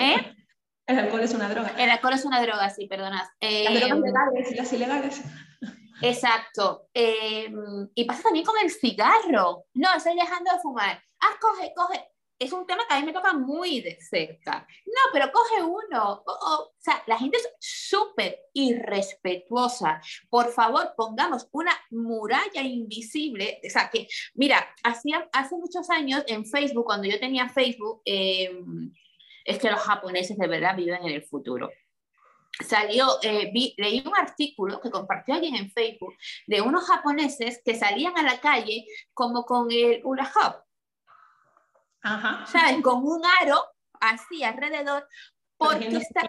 [0.00, 0.16] ¿Eh?
[0.86, 1.74] El alcohol es una droga.
[1.76, 3.24] El alcohol es una droga, sí, perdonad.
[3.40, 5.22] Eh, las drogas legales y las ilegales.
[6.00, 6.88] Exacto.
[6.94, 9.64] y pasa también con el cigarro.
[9.74, 11.02] No, estoy dejando de fumar.
[11.20, 14.66] Ah, coge, coge es un tema que a mí me toca muy de cerca.
[14.84, 16.22] No, pero coge uno.
[16.26, 20.00] O sea, la gente es súper irrespetuosa.
[20.28, 23.60] Por favor, pongamos una muralla invisible.
[23.66, 28.92] O sea, que, mira, hacía, hace muchos años en Facebook, cuando yo tenía Facebook, em,
[29.44, 31.70] es que los japoneses de verdad viven en el futuro
[32.64, 36.14] salió, eh, leí un artículo que compartió alguien en Facebook
[36.46, 40.65] de unos japoneses que salían a la calle como con el hula hoop.
[42.06, 42.46] Ajá.
[42.46, 42.82] ¿Saben?
[42.82, 43.60] Con un aro
[44.00, 45.08] así alrededor
[45.56, 46.28] porque está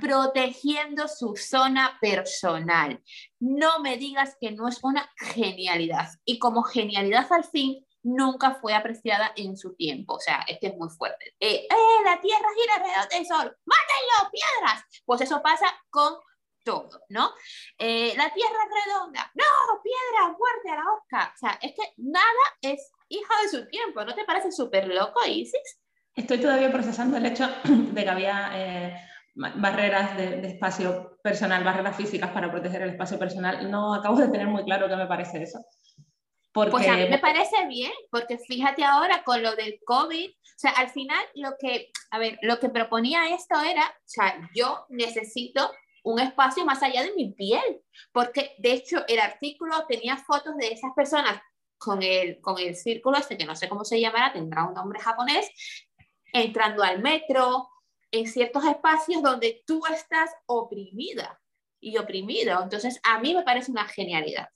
[0.00, 3.02] protegiendo su zona personal.
[3.38, 6.08] No me digas que no es una genialidad.
[6.24, 10.14] Y como genialidad al fin, nunca fue apreciada en su tiempo.
[10.14, 11.34] O sea, este es muy fuerte.
[11.40, 13.56] Eh, ¡Eh, la Tierra gira alrededor del Sol!
[13.64, 14.84] ¡Mátenlo, piedras!
[15.06, 16.14] Pues eso pasa con
[16.62, 17.32] todo, ¿no?
[17.78, 19.30] Eh, la Tierra es redonda.
[19.34, 21.32] ¡No, piedra, muerte a la horca!
[21.34, 22.26] O sea, es que nada
[22.60, 24.04] es hija de su tiempo.
[24.04, 25.80] ¿No te parece súper loco, Isis?
[26.16, 28.50] Estoy todavía procesando el hecho de que había...
[28.54, 28.94] Eh,
[29.32, 33.70] barreras de, de, espacio personal, barreras físicas para proteger el espacio personal.
[33.70, 35.64] No acabo de tener muy claro qué me parece eso.
[36.52, 36.72] Porque...
[36.72, 40.72] Pues a mí me parece bien, porque fíjate ahora con lo del COVID, o sea,
[40.72, 45.70] al final lo que, a ver, lo que proponía esto era, o sea, yo necesito
[46.02, 50.68] un espacio más allá de mi piel, porque de hecho el artículo tenía fotos de
[50.68, 51.40] esas personas
[51.80, 55.00] con el, con el círculo este, que no sé cómo se llamará, tendrá un nombre
[55.00, 55.50] japonés,
[56.32, 57.70] entrando al metro,
[58.12, 61.40] en ciertos espacios donde tú estás oprimida
[61.80, 62.62] y oprimido.
[62.62, 64.48] Entonces, a mí me parece una genialidad.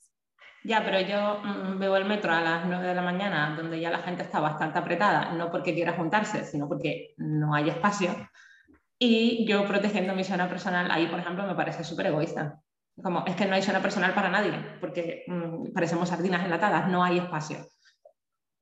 [0.65, 3.91] Ya, pero yo mm, veo el metro a las 9 de la mañana, donde ya
[3.91, 8.15] la gente está bastante apretada, no porque quiera juntarse, sino porque no hay espacio.
[8.99, 12.61] Y yo protegiendo mi zona personal, ahí, por ejemplo, me parece súper egoísta.
[13.03, 17.03] Como, es que no hay zona personal para nadie, porque mm, parecemos sardinas enlatadas, no
[17.03, 17.67] hay espacio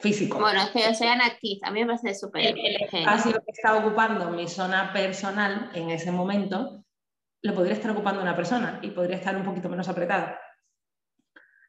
[0.01, 0.39] físico.
[0.39, 2.47] Bueno, es que sean aquí, a mí me parece súper.
[2.47, 6.85] El, espacio que está ocupando mi zona personal en ese momento,
[7.43, 10.41] lo podría estar ocupando una persona y podría estar un poquito menos apretada.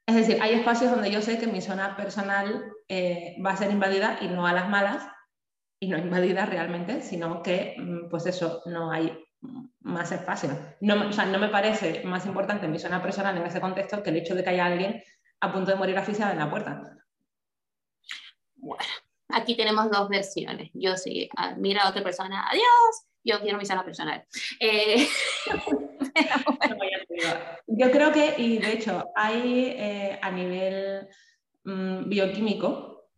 [0.06, 3.71] Es decir, hay espacios donde yo sé que mi zona personal eh, va a ser
[3.71, 5.08] invadida y no a las malas,
[5.84, 9.12] y no invadida realmente, sino que, mm, pues eso, no hay
[9.82, 10.49] más espacio.
[10.82, 14.10] No, o sea, no me parece más importante mi zona personal en ese contexto que
[14.10, 15.03] el hecho de que haya alguien
[15.41, 16.82] a punto de morir asfixiado en la puerta.
[18.56, 18.84] Bueno,
[19.29, 20.71] aquí tenemos dos versiones.
[20.73, 24.25] Yo sí, mira a otra persona, adiós, yo quiero mi zona personal.
[24.60, 25.08] Eh,
[27.67, 31.08] Yo creo que, y de hecho, hay eh, a nivel
[31.63, 33.10] mm, bioquímico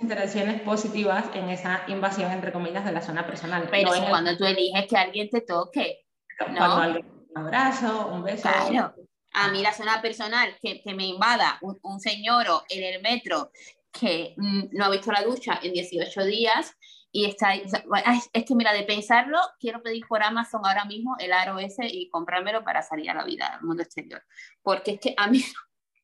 [0.00, 3.68] interacciones positivas en esa invasión, entre comillas, de la zona personal.
[3.70, 6.06] Pero cuando tú eliges que alguien te toque.
[6.38, 8.48] Cuando alguien un abrazo, un beso.
[8.48, 8.94] Claro.
[9.32, 13.50] A mí la zona personal, que, que me invada un, un señor en el metro
[13.92, 16.74] que mm, no ha visto la ducha en 18 días,
[17.16, 21.58] y está, es que mira, de pensarlo, quiero pedir por Amazon ahora mismo el aro
[21.58, 24.22] ese y comprármelo para salir a la vida, al mundo exterior.
[24.62, 25.42] Porque es que a mí,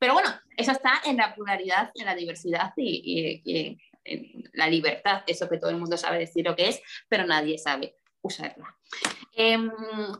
[0.03, 5.49] pero bueno, eso está en la pluralidad, en la diversidad y, en la libertad, eso
[5.49, 8.77] que todo el mundo sabe decir lo que es, pero nadie sabe usarla.
[9.37, 9.71] Em,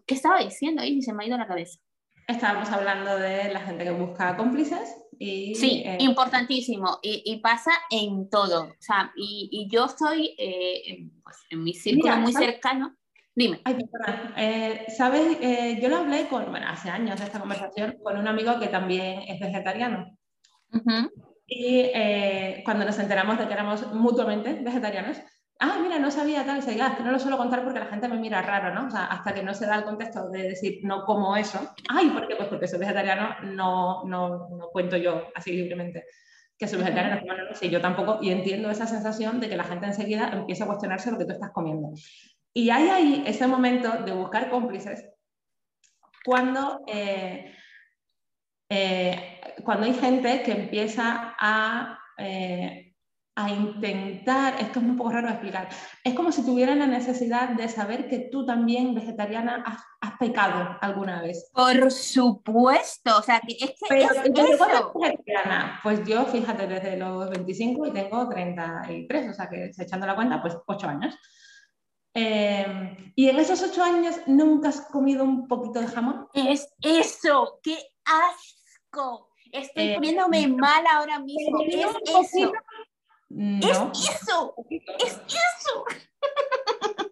[0.07, 1.03] ¿Qué estaba diciendo ahí?
[1.03, 1.81] Se me ha ido la cabeza.
[2.29, 6.99] Estábamos hablando de la gente que busca cómplices sí, eh, importantísimo.
[7.03, 8.65] Y, pasa en todo.
[8.65, 12.97] O sea, y, yo estoy eh, pues, en mi círculo muy cercano.
[13.35, 13.61] Dime.
[13.65, 13.79] Ay,
[14.37, 15.39] eh, Sabes,
[15.81, 19.23] yo lo hablé con, bueno, hace años de esta conversación con un amigo que también
[19.27, 20.17] es vegetariano.
[21.47, 21.91] Y
[22.65, 25.19] cuando nos enteramos de que éramos mutuamente vegetarianos,
[25.63, 28.09] ah, mira, no sabía tal, y se que no lo suelo contar porque la gente
[28.09, 28.89] me mira raro, ¿no?
[28.89, 31.59] O sea, hasta que no se da el contexto de decir no como eso.
[31.89, 32.37] Ay, ¿por qué?
[32.37, 36.05] Pues porque soy vegetariano, no, no, no cuento yo así libremente
[36.59, 39.65] que soy vegetariano, no, no sé, yo tampoco, y entiendo esa sensación de que la
[39.65, 41.91] gente enseguida empieza a cuestionarse lo que tú estás comiendo.
[42.55, 45.09] Y hay ahí ese momento de buscar cómplices
[46.25, 47.55] cuando, eh,
[48.69, 52.93] eh, cuando hay gente que empieza a eh,
[53.35, 55.69] a intentar, esto es un poco raro de explicar,
[56.05, 59.65] es como si tuvieran la necesidad de saber que tú también, vegetariana,
[60.01, 61.51] has, pecado alguna vez.
[61.53, 65.81] Por supuesto, o sea, que es que Pero, es vegetariana?
[65.83, 70.41] Pues yo, fíjate, desde los 25 y tengo 33, o sea que echando la cuenta,
[70.41, 71.19] pues 8 años.
[72.15, 76.29] Eh, y en esos 8 años nunca has comido un poquito de jamón.
[76.35, 79.31] Es eso, qué asco.
[79.51, 81.61] Estoy eh, poniéndome mal ahora mismo.
[81.67, 82.53] Es eso.
[83.29, 83.93] No.
[83.93, 84.55] Es eso,
[84.99, 85.85] es eso.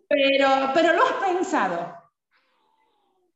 [0.08, 1.94] Pero, pero lo has pensado.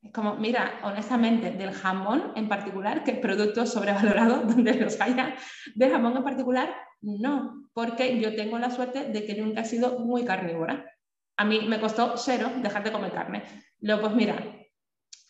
[0.03, 5.35] Es como, mira, honestamente, del jamón en particular, que productos sobrevalorados donde los haya,
[5.74, 9.98] del jamón en particular, no, porque yo tengo la suerte de que nunca he sido
[10.00, 10.85] muy carnívora.
[11.37, 13.44] A mí me costó cero dejar de comer carne.
[13.81, 14.37] Luego, pues mira,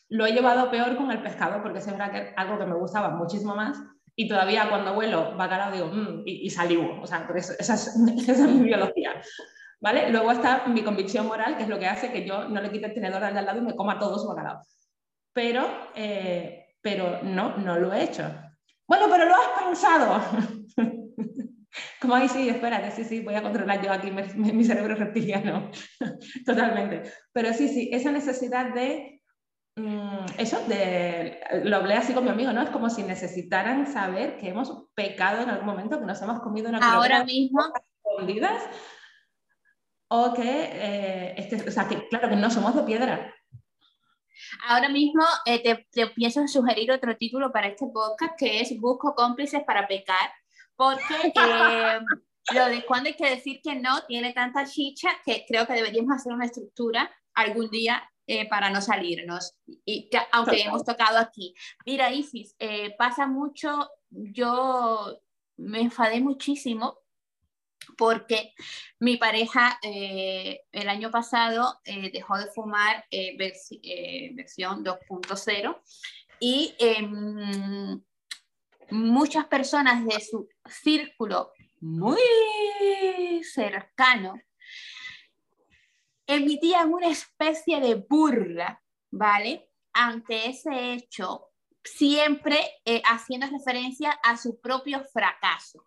[0.09, 3.79] lo he llevado peor con el pescado, porque es algo que me gustaba muchísimo más.
[4.17, 7.01] Y todavía cuando vuelo bacalao digo, mmm, y, y, salivo.
[7.03, 9.21] O sea, es, esa es mi biología.
[9.81, 10.11] ¿Vale?
[10.11, 12.87] Luego está mi convicción moral, que es lo que hace que yo no le quite
[12.87, 14.63] el tenedor al de al lado y me coma todo su bacalao.
[15.33, 18.23] Pero, eh, pero no, no lo he hecho.
[18.87, 20.23] Bueno, pero lo has pensado.
[22.05, 25.71] Como ahí sí, espérate, sí, sí, voy a controlar yo aquí mi, cerebro reptiliano.
[26.45, 27.11] Totalmente.
[27.33, 29.23] Pero sí, sí, esa necesidad de
[29.77, 32.61] mm, eso, de, lo hablé así con mi amigo, ¿no?
[32.61, 36.69] Es como si necesitaran saber que hemos pecado en algún momento, que nos hemos comido
[36.69, 37.63] una Ahora mismo.
[38.05, 38.63] Escondidas,
[40.09, 43.35] o que, eh, este, o sea, que claro que no somos de piedra.
[44.69, 49.15] Ahora mismo eh, te, te, pienso sugerir otro título para este podcast que es Busco
[49.15, 50.31] cómplices para pecar,
[50.77, 52.01] porque eh,
[52.55, 56.17] lo de cuando hay que decir que no tiene tanta chicha que creo que deberíamos
[56.17, 58.09] hacer una estructura algún día
[58.49, 61.55] para no salirnos, y aunque hemos tocado aquí.
[61.85, 62.57] Mira, Isis,
[62.97, 65.21] pasa mucho, yo
[65.59, 67.05] me enfadé muchísimo
[67.97, 68.55] porque
[68.99, 75.81] mi pareja eh, el año pasado eh, dejó de fumar eh, versión 2.0
[76.41, 78.03] y em,
[78.91, 82.19] muchas personas de su círculo muy
[83.43, 84.35] cercano
[86.27, 89.71] emitían una especie de burla, ¿vale?
[89.93, 91.51] Ante ese hecho,
[91.83, 95.87] siempre haciendo referencia a su propio fracaso.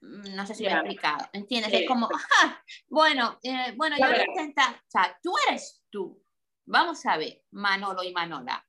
[0.00, 1.72] No sé si lo he explicado, ¿entiendes?
[1.74, 2.08] Es como,
[2.88, 6.24] bueno, eh, bueno, yo voy a intentar, o sea, tú eres tú.
[6.64, 8.66] Vamos a ver, Manolo y Manola,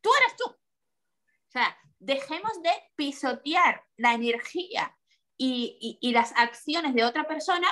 [0.00, 0.44] tú eres tú.
[0.46, 4.96] O sea, dejemos de pisotear la energía
[5.36, 7.66] y, y, las acciones de otra persona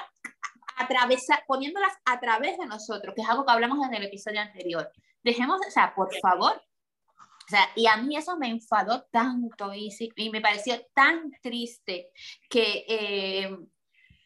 [0.76, 4.90] atravesar, poniéndolas a través de nosotros, que es algo que hablamos en el episodio anterior.
[5.22, 9.90] Dejemos, o sea, por favor, o sea, y a mí eso me enfadó tanto y,
[10.16, 12.10] y me pareció tan triste
[12.48, 13.58] que eh,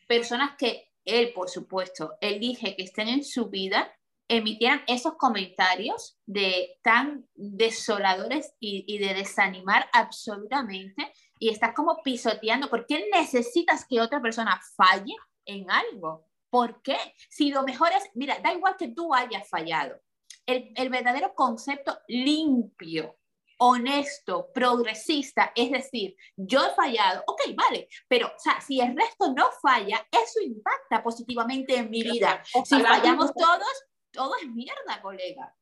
[0.07, 3.91] personas que él, por supuesto, elige que estén en su vida,
[4.29, 12.71] emitieran esos comentarios de tan desoladores y, y, de desanimar absolutamente y estás como pisoteando.
[12.71, 16.27] ¿Por qué necesitas que otra persona falle en algo?
[16.51, 16.97] ¿Por qué?
[17.29, 20.01] Si lo mejor es, mira, da igual que tú hayas fallado
[20.47, 23.17] el, verdadero concepto limpio,
[23.59, 29.33] honesto, progresista, es decir, yo he fallado, ok, vale, pero o sea, si el resto
[29.33, 32.43] no falla, eso impacta positivamente en mi vida.
[32.65, 33.85] Si fallamos todos,
[34.15, 35.55] todo es mierda, colega.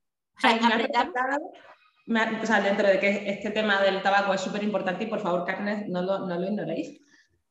[2.42, 5.44] O sea, dentro de que este tema del tabaco es súper importante y por favor,
[5.44, 7.00] carnes, no lo, no lo ignoréis.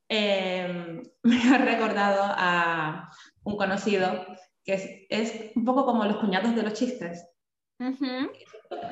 [0.08, 3.10] Eh, me ha recordado a
[3.44, 4.26] un conocido
[4.64, 7.26] que es, un poco como los cuñados de los chistes.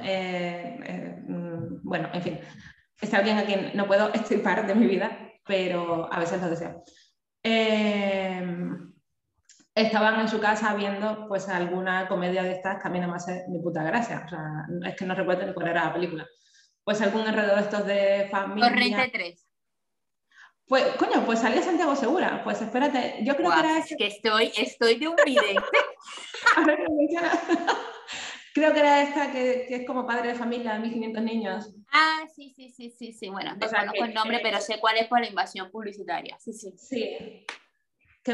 [0.03, 2.41] Eh, eh, mm, bueno, en fin,
[3.01, 6.83] es alguien a quien no puedo extirpar de mi vida, pero a veces lo deseo.
[9.75, 13.17] Estaban en su casa viendo pues alguna comedia de estas que a mí no me
[13.17, 16.27] hace ni puta gracia, o sea, es que no recuerdo ni cuál era la película.
[16.83, 18.69] Pues algún enredo de estos de familia.
[18.69, 19.47] Corriente 3.
[20.67, 22.43] Pues, coño, pues salía Santiago Segura.
[22.45, 25.57] Pues espérate, yo creo que era Es que estoy, estoy de un vidente.
[28.55, 31.75] creo que era esta que, que, es como padre de familia de 1500 niños.
[31.93, 33.29] Ah, sí, sí, sí, sí, sí.
[33.29, 36.39] Bueno, no conozco el nombre, pero sé cuál es por la invasión publicitaria.
[36.39, 36.73] Sí, sí.
[36.77, 37.47] Sí.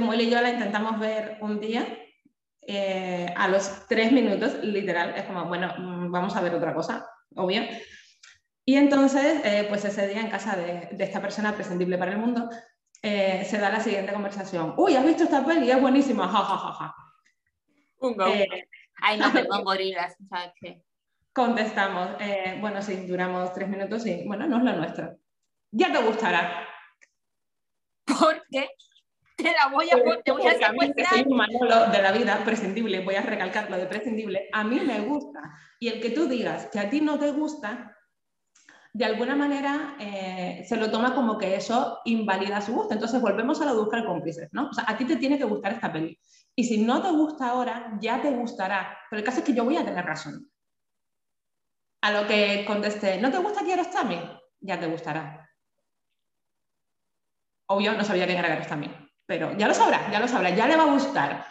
[0.01, 1.87] Molly y yo la intentamos ver un día.
[2.69, 7.09] Eh, a los tres minutos, literal, es como, bueno, mm, vamos a ver otra cosa,
[7.37, 7.63] obvio.
[8.65, 12.51] Y entonces, eh, pues ese día en casa de, esta persona prescindible para el mundo,
[13.03, 14.75] eh, se da la siguiente conversación.
[14.77, 15.71] Uy, ¿has visto esta peli?
[15.71, 16.95] Es buenísima, ja, ja, ja, ja.
[17.99, 18.69] Un eh,
[19.01, 20.83] Ay, no, perdón, gorilas, ¿sabes qué?
[21.33, 22.17] Contestamos,
[22.61, 25.17] bueno, sí, duramos tres minutos y, bueno, no es lo nuestro.
[25.71, 26.67] Ya te gustará.
[28.07, 28.67] ¿Por qué?
[29.43, 33.17] Te la voy a, te voy a soy un manolo de la vida, prescindible, voy
[33.17, 35.41] a recalcar lo de prescindible, a mí me gusta.
[35.79, 37.95] Y el que tú digas que a ti no te gusta,
[38.95, 42.95] de alguna manera eh, se lo toma como que eso invalida su gusto.
[42.95, 44.71] Entonces volvemos a lo de buscar cómplices, ¿no?
[44.71, 46.19] O sea, a ti te tiene que gustar esta peli.
[46.55, 48.97] Y si no te gusta ahora, ya te gustará.
[49.11, 50.51] Pero el caso es que yo voy a tener razón.
[52.01, 54.19] A lo que contesté, ¿no te gusta Kiarostami?
[54.61, 55.47] Ya te gustará.
[57.67, 59.06] Obvio, no sabía quién era Kiarostami.
[59.27, 61.47] Pero ya lo sabrá, ya lo sabrá, ya le va a gustar.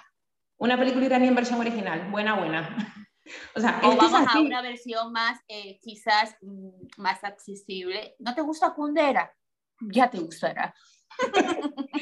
[0.57, 2.76] Una película iraní en versión original, buena, buena.
[3.55, 8.15] O, sea, o vamos a una versión más, eh, quizás mm, más accesible.
[8.19, 9.34] ¿No te gusta Kundera?
[9.82, 10.76] Ya te gustará.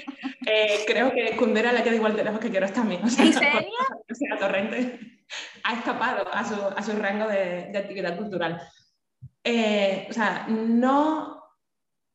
[0.46, 3.02] Eh, creo que Kundera le queda igual de lejos que quiero también.
[3.02, 3.72] O sea, ¿En serio?
[4.12, 5.24] O sea, Torrente
[5.64, 8.62] ha escapado a su, a su rango de, de, actividad cultural.
[9.42, 11.33] Eh, o sea, no,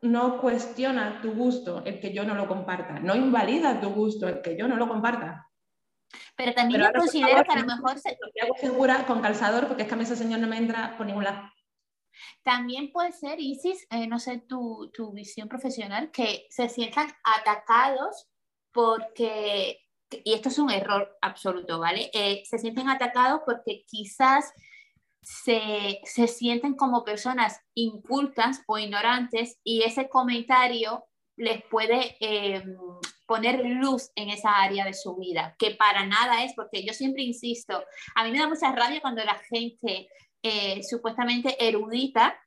[0.00, 4.40] no cuestiona tu gusto el que yo no lo comparta, no invalida tu gusto el
[4.42, 5.48] que yo no lo comparta.
[6.36, 8.16] Pero también yo considero que a lo mejor se...
[8.42, 11.06] hago segura con calzador porque es que a mí ese señor no me entra por
[11.06, 11.50] ningún lado.
[12.42, 18.28] También puede ser, Isis, eh, no sé tu, tu, visión profesional, que se sientan atacados
[18.72, 19.80] porque,
[20.10, 22.10] y esto es un error absoluto, ¿vale?
[22.12, 24.52] Eh, se sienten atacados porque quizás
[25.22, 31.04] se, se, sienten como personas incultas o ignorantes y ese comentario
[31.36, 32.64] les puede eh,
[33.26, 37.22] poner luz en esa área de su vida, que para nada es, porque yo siempre
[37.22, 40.08] insisto, a mí me da mucha rabia cuando la gente
[40.42, 42.38] eh, supuestamente erudita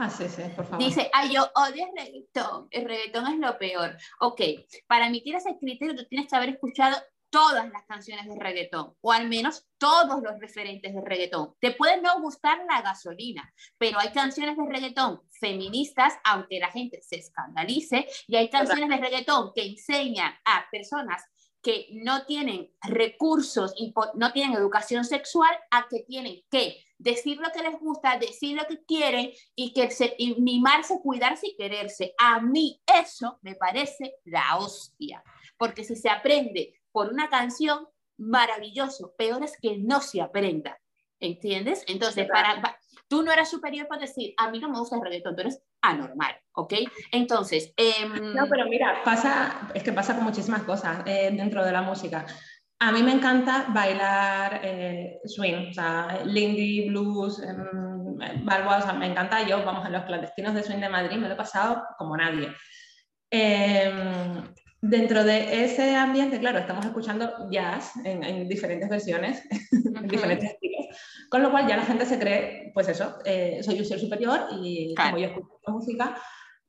[0.00, 0.78] Ah, sí, sí, por favor.
[0.78, 3.96] Dice, ay, yo odio el reggaetón, el reggaetón es lo peor.
[4.20, 4.40] Ok,
[4.86, 6.96] para emitir ese criterio tú tienes que haber escuchado
[7.30, 11.54] todas las canciones de reggaetón, o al menos todos los referentes de reggaetón.
[11.60, 17.00] Te puede no gustar la gasolina, pero hay canciones de reggaetón feministas, aunque la gente
[17.02, 21.22] se escandalice, y hay canciones de reggaetón que enseñan a personas
[21.62, 27.50] que no tienen recursos y no tienen educación sexual a que tienen que decir lo
[27.50, 32.14] que les gusta, decir lo que quieren y que se, y mimarse, cuidarse y quererse.
[32.18, 35.22] A mí eso me parece la hostia,
[35.56, 37.86] porque si se aprende por una canción,
[38.18, 39.14] maravilloso.
[39.16, 40.78] Peor es que no se aprenda.
[41.20, 41.84] ¿Entiendes?
[41.88, 42.78] Entonces, para,
[43.08, 45.60] tú no eras superior para decir, a mí no me gusta el reggaetón, tú eres
[45.82, 46.74] anormal, ¿ok?
[47.10, 47.72] Entonces...
[47.76, 51.82] Em, no, pero mira, pasa, es que pasa con muchísimas cosas eh, dentro de la
[51.82, 52.24] música.
[52.80, 59.06] A mí me encanta bailar eh, swing, o sea, lindy, blues, eh, o sea, me
[59.06, 59.42] encanta.
[59.42, 62.54] Yo, vamos, a los clandestinos de swing de Madrid me lo he pasado como nadie.
[63.30, 63.92] Eh,
[64.80, 70.86] Dentro de ese ambiente, claro, estamos escuchando jazz en, diferentes versiones, en diferentes estilos,
[71.28, 74.46] con lo cual ya la gente se cree, pues eso, eh, soy un ser superior
[74.62, 76.16] y como yo escucho música,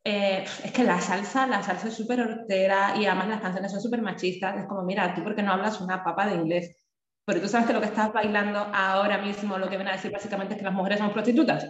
[0.03, 3.82] eh, es que la salsa, la salsa es súper hortera y además las canciones son
[3.82, 6.84] súper machistas, es como, mira, tú porque no hablas una papa de inglés,
[7.26, 10.12] pero tú sabes que lo que estás bailando ahora mismo, lo que viene a decir
[10.12, 11.64] básicamente es que las mujeres son prostitutas.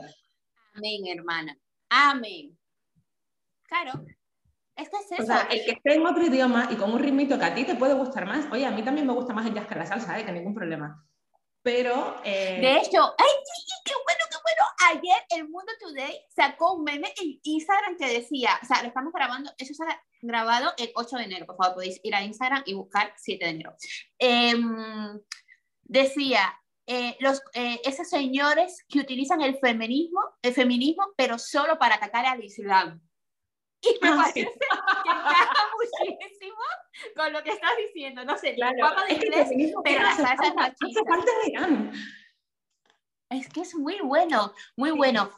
[0.74, 1.58] Amén, hermana,
[1.90, 2.58] amén.
[3.64, 4.06] Claro,
[4.82, 5.24] es que es eso.
[5.24, 7.66] O sea, el que esté en otro idioma y con un ritmito que a ti
[7.66, 8.52] te puede gustar más.
[8.52, 10.26] Oye, a mí también me gusta más el jazz que la salsa, ¿eh?
[10.26, 11.06] que ningún problema.
[11.62, 12.18] Pero.
[12.24, 12.60] Eh...
[12.62, 13.28] De hecho, ¡ay,
[13.86, 15.02] qué bueno, qué bueno!
[15.02, 19.14] Ayer el Mundo Today sacó un meme en Instagram que decía, o sea, lo estamos
[19.14, 22.64] grabando, eso se ha grabado el 8 de enero, por favor, podéis ir a Instagram
[22.66, 23.76] y buscar 7 de enero.
[24.18, 24.56] Eh,
[25.84, 26.60] decía,
[26.92, 32.26] eh, los, eh, esos señores que utilizan el feminismo, el feminismo, pero solo para atacar
[32.26, 33.00] al Islam.
[33.82, 34.50] Y me ah, parece que
[35.10, 36.64] encaja muchísimo
[37.16, 38.26] con lo que estás diciendo.
[38.26, 38.76] No sé, claro,
[39.08, 41.02] de es inglés, pero la salsa es machista.
[43.30, 45.30] Es que es muy bueno, muy bueno.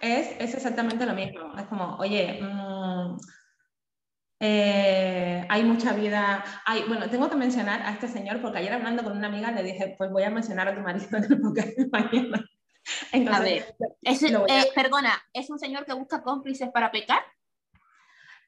[0.00, 1.54] Es, es, exactamente lo mismo.
[1.58, 3.18] Es como, oye, mmm,
[4.40, 6.42] eh, hay mucha vida.
[6.64, 9.62] Hay, bueno, tengo que mencionar a este señor porque ayer hablando con una amiga le
[9.62, 12.44] dije, pues voy a mencionar a tu marido en el podcast de mañana.
[13.12, 17.22] Entonces, a ver, es, eh, perdona, ¿es un señor que busca cómplices para pecar?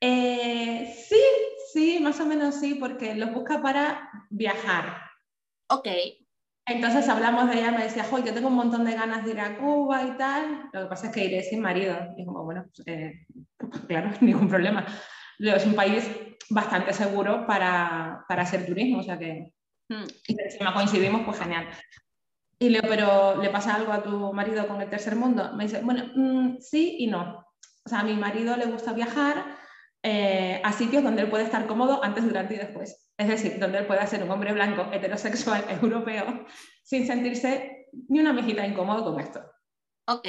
[0.04, 1.22] Eh, sí,
[1.72, 5.00] sí, más o menos sí, porque los busca para viajar.
[5.68, 5.86] Ok.
[6.66, 9.40] Entonces hablamos de ella, me decía, joder, yo tengo un montón de ganas de ir
[9.40, 10.70] a Cuba y tal.
[10.72, 11.96] Lo que pasa es que iré sin marido.
[12.16, 13.26] Y como, bueno, pues, eh,
[13.86, 14.84] claro, ningún problema.
[15.38, 16.10] Es un país
[16.50, 19.52] bastante seguro para, para hacer turismo, o sea que.
[19.88, 20.04] Hmm.
[20.26, 21.68] Y encima coincidimos, pues genial.
[22.58, 25.52] Y le pero ¿le pasa algo a tu marido con el tercer mundo?
[25.54, 27.46] Me dice, bueno, mm, sí y no.
[27.84, 29.51] O sea, a mi marido le gusta viajar,
[30.04, 33.08] eh, a sitios donde él puede estar cómodo antes, durante y después.
[33.16, 36.44] Es decir, donde él pueda ser un hombre blanco, heterosexual, europeo,
[36.82, 39.40] sin sentirse ni una mejita incómodo con esto.
[40.08, 40.26] Ok.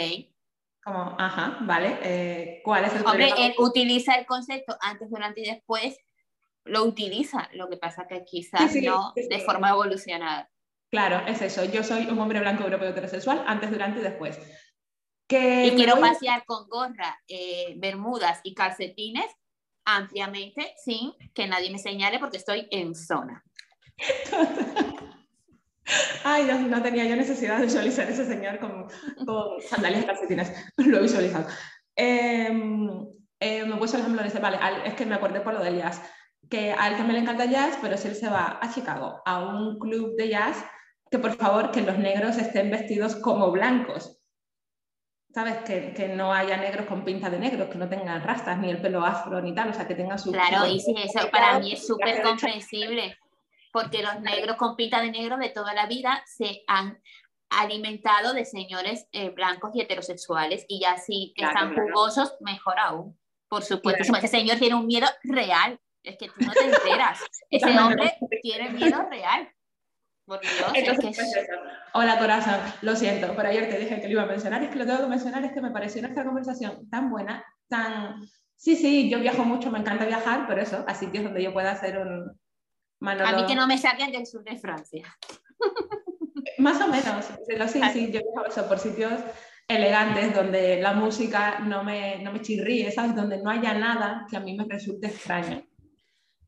[0.83, 5.45] Como, ajá, vale, eh, ¿cuál es el Hombre, él utiliza el concepto antes, durante y
[5.45, 5.97] después,
[6.65, 10.49] lo utiliza, lo que pasa que quizás no de forma evolucionada.
[10.91, 14.39] Claro, es eso, yo soy un hombre blanco europeo heterosexual antes, durante y después.
[15.27, 19.25] Que y quiero pasear con gorra, eh, bermudas y calcetines
[19.85, 23.43] ampliamente sin que nadie me señale porque estoy en zona.
[26.23, 28.87] Ay, no, tenía yo necesidad de visualizar ese señor con,
[29.61, 30.51] sandalias calcetines.
[30.77, 31.47] Lo he visualizado.
[31.95, 32.89] Em,
[33.39, 36.01] eh, me puse el ejemplo, dice, vale, es que me acordé por lo del jazz,
[36.49, 39.39] que a él también le encanta jazz, pero si él se va a Chicago a
[39.39, 40.63] un club de jazz,
[41.11, 44.22] que por favor que los negros estén vestidos como blancos.
[45.33, 45.57] ¿Sabes?
[45.65, 48.79] Que, que, no haya negros con pinta de negro, que no tengan rastas, ni el
[48.79, 50.31] pelo afro, ni tal, o sea, que tengan su...
[50.31, 53.17] Claro, y sí, eso para mí es súper comprensible,
[53.71, 57.01] porque los negros con pinta de negro de toda la vida se han
[57.49, 63.17] alimentado de señores eh, blancos y heterosexuales, y ya si están jugosos, mejor aún.
[63.47, 67.19] Por supuesto, ese señor tiene un miedo real, es que tú no te enteras.
[67.49, 69.49] Ese hombre tiene miedo real.
[70.25, 71.47] Por Dios, Entonces, es que
[71.93, 74.77] Hola corazón, lo siento, pero ayer te dije que lo iba a mencionar, es que
[74.77, 78.21] lo tengo que mencionar, es que me pareció nuestra conversación tan buena, tan...
[78.55, 81.71] Sí, sí, yo viajo mucho, me encanta viajar, pero eso, a sitios donde yo pueda
[81.71, 82.39] hacer un...
[83.01, 85.03] A mí que no me saquen del sur de Francia.
[86.57, 89.19] Más o menos, pero sí, sí, yo viajo eso por sitios
[89.67, 93.15] elegantes donde la música no me, no me chirríe, ¿sabes?
[93.15, 95.63] Donde no haya nada que a mí me resulte extraño.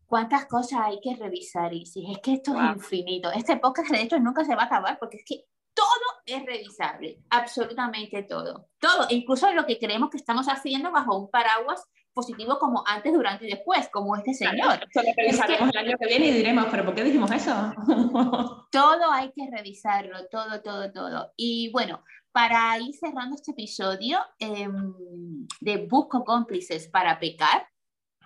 [0.08, 2.06] ¿Cuántas cosas hay que revisar, Isis?
[2.10, 3.32] Es que esto es infinito.
[3.32, 5.86] Este podcast, de hecho, nunca se va a acabar porque es que todo
[6.26, 8.70] es revisable, absolutamente todo.
[8.80, 11.84] Todo, incluso lo que creemos que estamos haciendo bajo un paraguas
[12.14, 14.80] positivo como antes, durante y después, como este señor.
[14.93, 17.74] Solo revisaremos el año que viene y diremos, pero ¿por qué dijimos eso?
[18.72, 21.34] todo hay que revisarlo, todo, todo, todo.
[21.36, 27.68] Y bueno, para ir cerrando este episodio em, de Busco cómplices para pecar,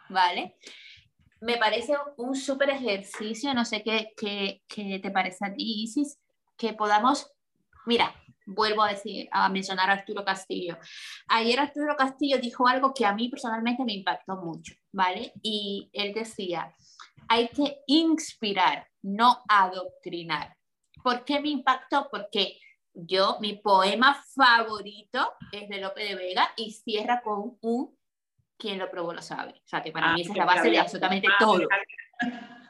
[0.10, 0.56] ¿vale?
[1.42, 6.20] Me parece un súper ejercicio, no sé qué, qué, qué te parece a ti, Isis,
[6.58, 7.32] que podamos,
[7.86, 8.14] mira,
[8.46, 10.78] vuelvo a decir, a mencionar a Arturo Castillo.
[11.28, 15.34] Ayer Arturo Castillo dijo algo que a mí personalmente me impactó mucho, ¿vale?
[15.42, 16.74] Y él decía,
[17.28, 20.56] hay que inspirar, no adoctrinar.
[21.04, 22.10] ¿Por qué me impactó?
[22.12, 22.60] Porque
[22.94, 27.99] yo, mi poema favorito es de Lope de Vega y cierra con un
[28.60, 29.51] quien lo probó lo sabe.
[29.51, 31.68] O sea, que para ah, mí esa es la base de absolutamente ah, todo.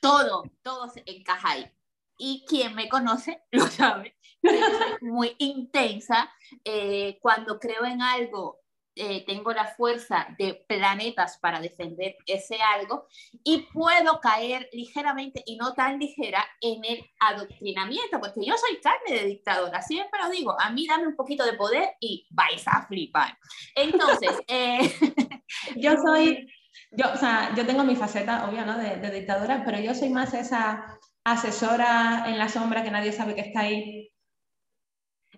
[0.00, 1.72] Todo, todo se encaja ahí.
[2.18, 4.18] Y quien me conoce lo sabe.
[5.00, 6.30] muy intensa.
[6.62, 8.60] Eh, cuando creo en algo,
[8.96, 13.06] eh, tengo la fuerza de planetas para defender ese algo
[13.42, 19.20] y puedo caer ligeramente y no tan ligera en el adoctrinamiento, porque yo soy carne
[19.20, 22.86] de dictadora, siempre lo digo, a mí dame un poquito de poder y vais a
[22.86, 23.36] flipar.
[23.74, 24.78] Entonces, eh,
[25.76, 26.46] yo soy,
[26.92, 28.78] yo, o sea, yo tengo mi faceta, obvio, ¿no?
[28.78, 33.34] De, de dictadora, pero yo soy más esa asesora en la sombra que nadie sabe
[33.34, 34.03] que está ahí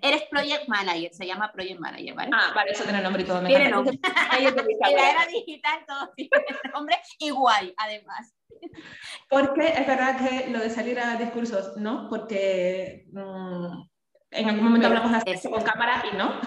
[0.01, 2.31] Eres project manager, se llama project manager, ¿vale?
[2.33, 3.43] Ah, vale, eso tiene nombre y todo.
[3.43, 3.99] Me tiene nombre.
[4.39, 6.31] en la era digital todo tiene
[6.75, 8.35] nombre y guay, además.
[9.29, 12.09] Porque es verdad que lo de salir a discursos, ¿no?
[12.09, 13.83] Porque mm,
[14.31, 16.41] en algún momento hablamos de eso con cámara y no.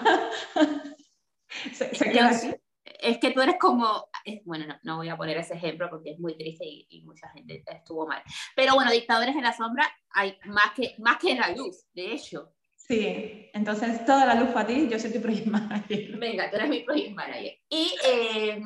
[1.72, 2.54] se, queda así.
[2.84, 4.08] Es que tú eres como,
[4.44, 7.28] bueno, no, no, voy a poner ese ejemplo porque es muy triste y, y, mucha
[7.30, 8.22] gente estuvo mal.
[8.54, 12.12] Pero bueno, dictadores en la sombra hay más que, más que en la luz, de
[12.12, 12.52] hecho.
[12.90, 16.10] Sí, entonces toda la luz para ti, yo soy tu project manager.
[16.18, 17.56] Venga, tú eres mi project manager.
[17.68, 18.60] Y, eh,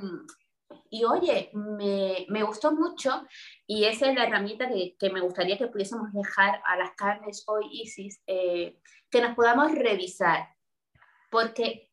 [0.88, 3.26] y oye, me, me, gustó mucho
[3.66, 7.44] y esa es la herramienta que, que, me gustaría que pudiésemos dejar a las carnes
[7.48, 10.48] hoy, Isis, eh, que nos podamos revisar,
[11.30, 11.90] porque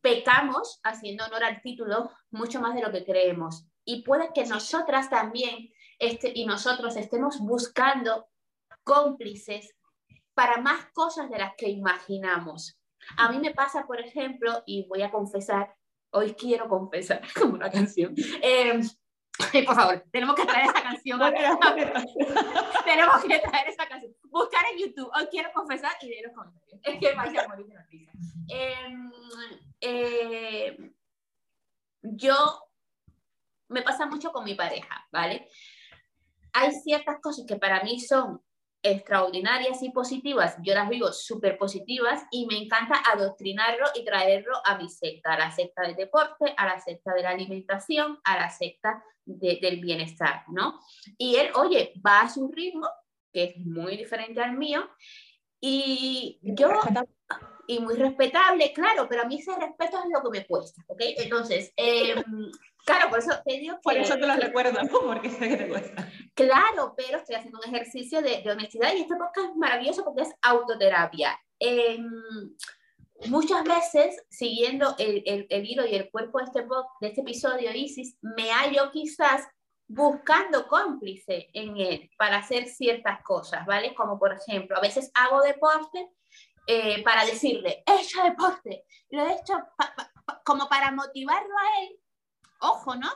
[0.00, 3.68] pecamos, haciendo honor al título, mucho más de lo que creemos.
[3.84, 8.26] Y puede que nosotras también este, y nosotros estemos buscando
[8.82, 9.76] cómplices
[10.34, 12.78] para más cosas de las que imaginamos.
[13.16, 15.74] A mí me pasa, por ejemplo, y voy a confesar,
[16.10, 18.14] hoy quiero confesar, como una canción.
[19.54, 21.18] Eh, por favor, tenemos que traer esa canción.
[22.84, 24.12] tenemos que traer esa canción.
[24.24, 26.80] Buscar en YouTube, hoy quiero confesar y de los comentarios.
[26.82, 28.12] Es que vais a morir de la risa.
[28.48, 29.10] Em,
[29.80, 30.76] eh,
[32.02, 32.36] yo,
[33.68, 35.48] me pasa mucho con mi pareja, ¿vale?
[36.52, 38.42] Hay ciertas cosas que para mí son
[38.82, 44.76] extraordinarias y positivas, yo las vivo súper positivas y me encanta adoctrinarlo y traerlo a
[44.76, 48.50] mi secta, a la secta del deporte, a la secta de la alimentación, a la
[48.50, 50.80] secta del bienestar, ¿no?
[51.16, 52.88] Y él, oye, va a su ritmo,
[53.32, 54.90] que es muy diferente al mío,
[55.60, 56.72] y yo,
[57.68, 61.00] y muy respetable, claro, pero a mí ese respeto es lo que me cuesta, ¿ok?
[61.18, 62.16] Entonces, eh,
[62.84, 66.10] Claro, por eso te digo Por eso te lo recuerdo, porque sé que te cuesta.
[66.34, 70.34] Claro, pero estoy haciendo un ejercicio de, honestidad y este podcast es maravilloso porque es
[70.42, 71.38] autoterapia.
[71.58, 72.10] Em,
[73.26, 76.60] muchas veces, siguiendo el, hilo y el cuerpo de este,
[77.00, 79.46] de este episodio, Isis, me hallo quizás
[79.86, 83.94] buscando cómplice en él para hacer ciertas cosas, ¿vale?
[83.94, 86.10] Como por ejemplo, a veces hago deporte
[86.66, 89.54] eh, para decirle, he hecho deporte, lo he hecho
[90.44, 92.02] como para motivarlo a él
[92.62, 93.08] ojo, ¿no?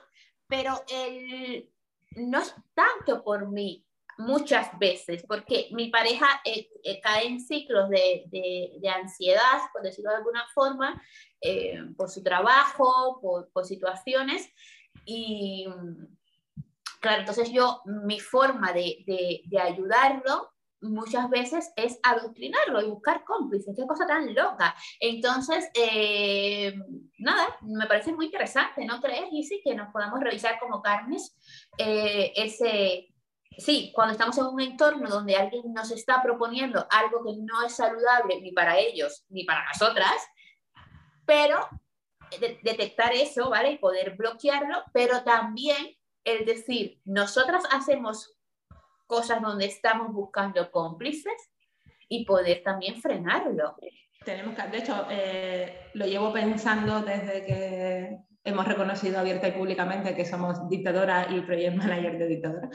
[0.49, 1.73] Pero el,
[2.13, 3.83] no es tanto por mí.
[4.19, 10.11] muchas veces, porque mi pareja eh, eh, cae en ciclos de, de, ansiedad, por decirlo
[10.11, 11.03] de alguna forma,
[11.39, 14.49] eh, por su trabajo, por, por, situaciones.
[15.05, 15.67] Y
[17.01, 23.75] claro, entonces yo, mi forma de, de ayudarlo muchas veces es adoctrinarlo y buscar cómplices.
[23.77, 24.75] Qué cosa tan loca.
[25.01, 26.75] Entonces, eh,
[27.19, 31.37] nada, me parece muy interesante, ¿no crees, sí que nos podamos revisar como carnes
[31.79, 33.09] eh, ese...
[33.59, 37.75] Sí, cuando estamos en un entorno donde alguien nos está proponiendo algo que no es
[37.75, 40.13] saludable ni para ellos ni para nosotras,
[41.25, 41.67] pero
[42.63, 43.73] detectar eso, ¿vale?
[43.73, 48.36] Y poder bloquearlo, pero también el decir, nosotras hacemos
[49.07, 51.35] cosas donde estamos buscando cómplices
[52.09, 53.77] y poder también frenarlo.
[54.25, 60.15] Tenemos que, de hecho, eh, lo llevo pensando desde que hemos reconocido abierta y públicamente
[60.15, 62.71] que somos dictadora y project manager de dictadora.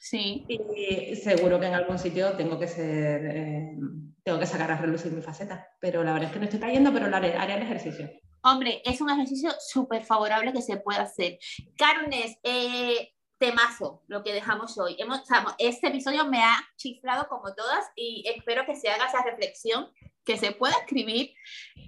[0.00, 0.44] Sí.
[0.48, 3.76] Y seguro que en algún sitio tengo que ser, eh,
[4.22, 5.66] tengo que sacar a relucir mi faceta.
[5.80, 8.08] Pero la verdad es que no estoy cayendo, pero lo haré, haré el ejercicio.
[8.42, 11.38] Hombre, es un ejercicio súper favorable que se puede hacer.
[11.76, 14.96] Carnes, eh, temazo lo que dejamos hoy.
[14.98, 15.22] Hemos,
[15.58, 19.88] este episodio me ha chiflado como todas y espero que se haga esa reflexión,
[20.24, 21.32] que se pueda escribir.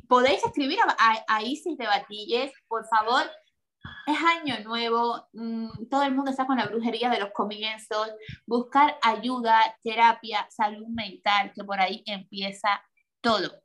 [0.08, 0.78] Podéis escribir
[1.26, 3.22] a, Isis de Batilles, por favor.
[4.06, 8.08] Es año nuevo, mm, todo el mundo está con la brujería de los comienzos,
[8.46, 12.82] buscar ayuda, terapia, salud mental, que por ahí empieza
[13.22, 13.60] todo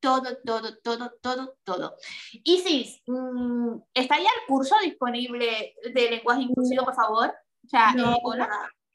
[0.00, 1.96] todo, todo, todo, todo, todo.
[2.44, 7.34] Isis, mm, ¿está ya el curso disponible de lenguaje inclusivo, por favor?
[7.64, 8.48] O sea, eh, hola.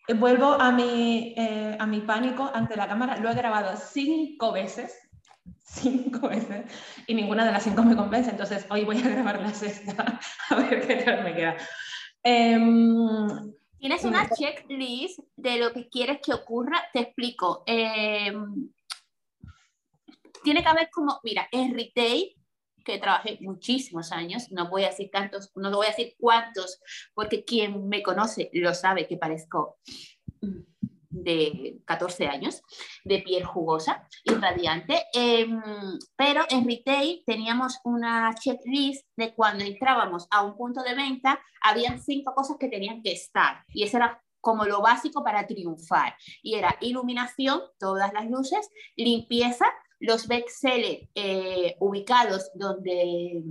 [0.08, 3.18] Eh, vuelvo a mi, eh, a mi pánico ante la cámara.
[3.18, 4.97] Lo he grabado cinco veces,
[5.64, 6.66] cinco veces,
[7.08, 8.32] y ninguna de las cinco me convence.
[8.32, 11.56] Entonces, hoy voy a grabar la sexta, a ver qué tal me queda.
[12.24, 16.82] Em, Tienes una checklist de lo que quieres que ocurra.
[16.91, 17.64] Te explico.
[17.68, 18.34] Eh,
[20.46, 22.34] tiene que haber como, mira, en retail,
[22.86, 26.80] que trabajé muchísimos años, no voy a decir tantos, no voy a decir cuántos,
[27.16, 29.80] porque quien me conoce lo sabe que parezco
[31.10, 32.62] de 14 años,
[33.04, 35.60] de piel jugosa y radiante, em,
[36.16, 42.00] pero en retail teníamos una checklist de cuando entrábamos a un punto de venta, habían
[42.00, 46.54] cinco cosas que tenían que estar, y eso era como lo básico para triunfar, y
[46.54, 49.66] era iluminación, todas las luces, limpieza,
[50.00, 53.43] los bestsellers eh, ubicados donde,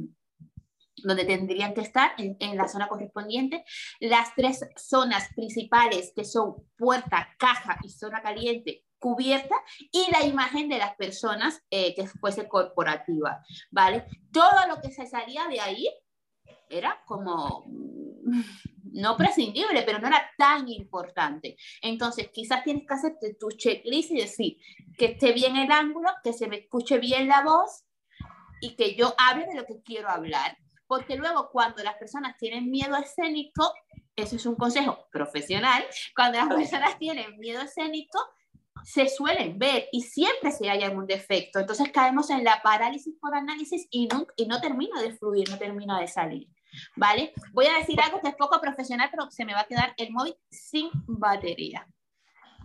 [0.97, 3.65] donde tendrían que estar, en, la zona correspondiente,
[4.01, 9.55] las tres zonas principales que son puerta, caja y zona caliente cubierta
[9.93, 14.07] y la imagen de las personas eh, que fuese corporativa, ¿vale?
[14.33, 15.89] Todo lo que se salía de ahí
[16.71, 17.67] era como
[18.95, 21.57] no prescindible, pero no era tan importante.
[21.83, 24.57] Entonces, quizás tienes que hacer tu checklist y decir
[24.97, 27.85] que esté bien el ángulo, que se me escuche bien la voz
[28.61, 30.57] y que yo hable de lo que quiero hablar.
[30.87, 33.73] Porque luego cuando las personas tienen miedo escénico,
[34.17, 35.85] eso es un consejo profesional,
[36.15, 38.19] cuando las personas tienen miedo escénico,
[38.85, 41.59] se suelen ver y siempre se haya algún defecto.
[41.59, 45.59] Entonces caemos en la parálisis por análisis y no, y no termina de fluir, no
[45.59, 46.49] termina de salir.
[46.97, 47.33] ¿Vale?
[47.53, 50.13] Voy a decir algo que es poco profesional, pero se me va a quedar el
[50.13, 51.87] móvil sin batería.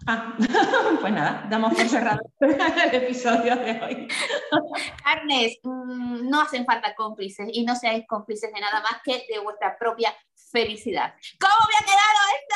[0.08, 0.34] Ah,
[1.02, 4.08] pues nada, damos por cerrado el episodio de hoy.
[5.04, 9.40] Carnes, mm, no hacen falta cómplices y no seáis cómplices de nada más que de
[9.40, 10.16] vuestra propia
[10.52, 11.14] felicidad.
[11.40, 12.56] ¿Cómo me ha quedado esto?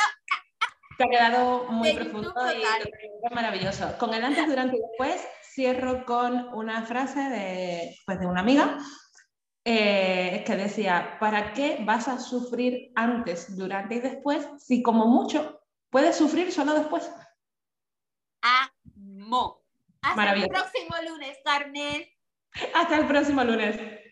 [0.96, 3.98] Te ha quedado muy profundo y maravilloso.
[3.98, 8.78] Con el antes, durante y después cierro con una frase de, pues, de una amiga
[9.64, 15.06] eh, es que decía, ¿para qué vas a sufrir antes, durante y después si como
[15.06, 15.60] mucho
[15.90, 17.10] puedes sufrir solo después?
[18.42, 19.62] Amo.
[20.02, 22.04] Hasta el próximo lunes, Carmen.
[22.74, 24.03] Hasta el próximo lunes.